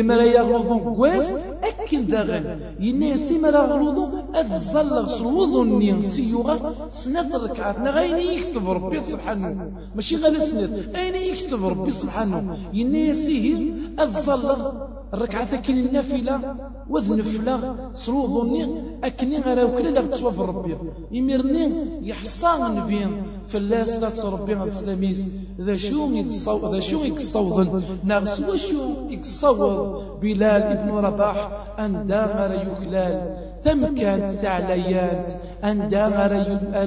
[0.00, 2.60] إما لا يغلظ كواس أكن داغن.
[2.80, 3.98] يناسي ما لا غلظ
[4.34, 6.88] أتزلغ سلوظ النين سيوغا.
[6.90, 10.92] سنة ركعات نغاين يكتب ربي سبحانه؟ ماشي غير سنة.
[10.96, 14.72] أين يكتب ربي سبحانه؟ يناسيه أتزلغ
[15.14, 16.56] الركعة كين النافلة
[16.90, 20.76] وذنفلة سلوظني أكني غير وكل لا تسوى ربي.
[21.12, 21.64] يمرني
[22.02, 23.06] يحصان نبي
[23.48, 25.24] فلاس لا تربي السلاميس.
[25.60, 31.38] ذا شو يتصو ذا شو يكصوضن ناس وشو يكصوض بلال ابن رباح
[31.78, 35.32] أن دامر يخلال ثم كانت تعليات
[35.64, 36.32] أن داغر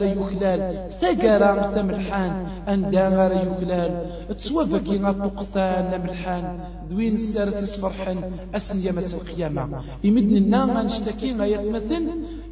[0.04, 0.92] يخلال.
[0.92, 3.92] ثقرا ثملحان أن داغر يخلال.
[4.44, 6.60] توفكي غطقثان ملحان.
[6.90, 8.18] دوين السارة تسفرحن.
[8.56, 9.84] أسن يمس القيامة.
[10.04, 12.04] يمدن النام نشتكي غيتمثل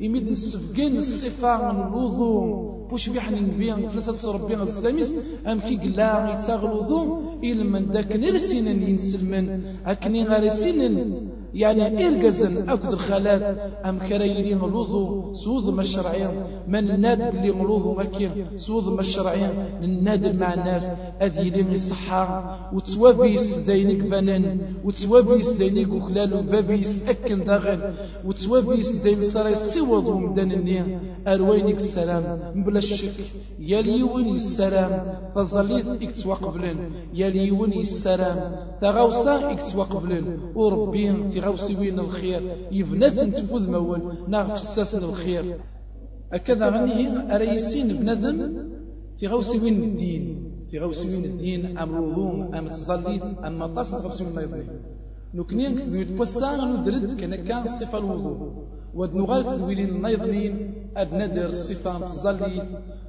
[0.01, 2.79] يمدن السفقين الصفة الوضوء.
[2.91, 5.13] وش بيحن النبي فلسة ربي الإسلاميس.
[5.47, 9.63] أم كي قلا يتاغلوذو إلى من داك نرسين ينسلمن.
[9.85, 16.29] أكني غارسين يعني إرقزن أكد الخالات أم كريرين غلوظو سوذ ما الشرعين
[16.67, 19.49] من الناد اللي غلوظو مكي سوذ ما الشرعين
[19.83, 20.87] الناد مع الناس
[21.21, 27.93] أذي لي الصحة وتوافيس دينك بنان وتوافيس دينك وخلال بابيس أكن داغن
[28.25, 33.15] وتوافيس دين سراي سوض ومدان النية أروينك السلام بلا الشك
[33.59, 34.91] يا ليوني السلام
[35.35, 36.77] فظليت اكتوا قبلن
[37.13, 41.09] يا ليوني السلام تغوصا اكتوا قبلن وربي
[41.39, 45.45] تغوصي وين الخير يفنات تفوذ مول ناغ فساس الخير.
[46.33, 48.37] هكذا غنيه أريسين بنذم
[49.19, 50.23] تغوصي وين الدين.
[50.71, 53.15] تغوصي وين الدين أم الوضوء أم تصلي
[53.47, 54.65] أم مطاس تغوصي وين ما يبني
[55.33, 58.39] نكنين كذو يتبسان ندرد كان كان صفة الوضوء.
[58.93, 60.53] ودنغال تدويلين النيضنين
[60.97, 62.63] أد ندر الصفة تظلي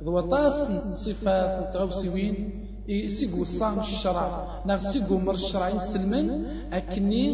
[0.04, 0.56] ضوطاس
[1.04, 2.34] صفات تغوسوين
[3.08, 4.28] سيقو الصام الشرع.
[4.66, 6.26] نغ سيقو مر الشرع سلمن
[6.72, 7.26] أكني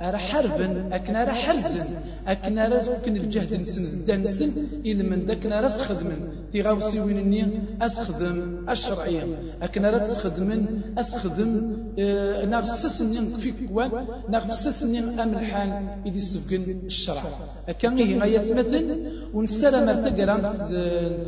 [0.00, 1.86] أرى حربا أكن أرى حرزا
[2.26, 2.82] أكن أرى
[3.16, 4.52] الجهد نسن الدان نسن
[4.84, 7.42] إلى من ذاك أرى سخدمن في غاوسي وينني
[7.82, 8.36] أسخدم
[8.70, 9.24] الشرعية
[9.62, 10.60] أكن أرى تسخدمن
[10.98, 11.50] أسخدم
[11.98, 13.90] آه نغسسني في كوان
[14.28, 17.22] نغسسني أملحان إذا سفكن الشرع.
[17.68, 18.84] أكن هي غاية مثل
[19.34, 20.36] ونسال مرتقرا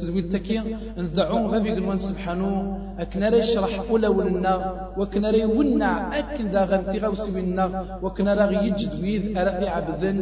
[0.00, 0.62] تدويل تكيا
[0.98, 2.78] نذعون غبي قلوان سبحانه.
[2.98, 4.54] أكن أرى يشرح أولى ولنا.
[4.98, 6.18] وكن أرى يونع.
[6.18, 10.18] أكن ذا غمتي غاوسي وينا وكن أرى يجد ويد أرى عبدن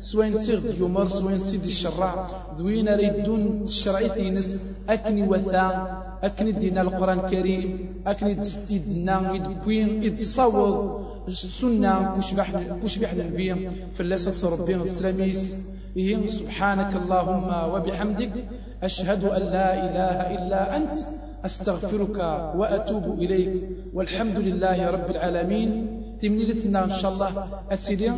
[0.00, 2.12] سوين سيغ ديومر سوين سيد الشرع.
[2.58, 4.08] دوين ريدون الشرعي
[4.52, 5.66] تينس أكني وثا
[6.22, 7.68] أكني دينا القرآن الكريم
[8.06, 8.32] أكني
[8.70, 10.74] إدنا إدكوين إتصور
[11.28, 12.16] السنة
[12.82, 15.56] كش بحنا النبي فلسة ربي السلاميس.
[15.96, 18.32] إيه سبحانك اللهم وبحمدك
[18.82, 20.98] أشهد أن لا إله إلا أنت
[21.44, 22.18] أستغفرك
[22.58, 23.52] وأتوب إليك.
[23.94, 25.70] والحمد لله رب العالمين.
[26.22, 27.32] تمنيلتنا إن شاء الله.
[27.70, 28.12] أتسيدي؟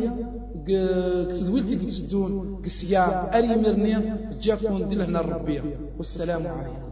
[0.67, 3.03] كتدويلتي تسدون قسيا
[3.37, 3.95] أري مرني
[4.41, 5.63] جاكم دلهنا الربية
[5.97, 6.90] والسلام عليكم.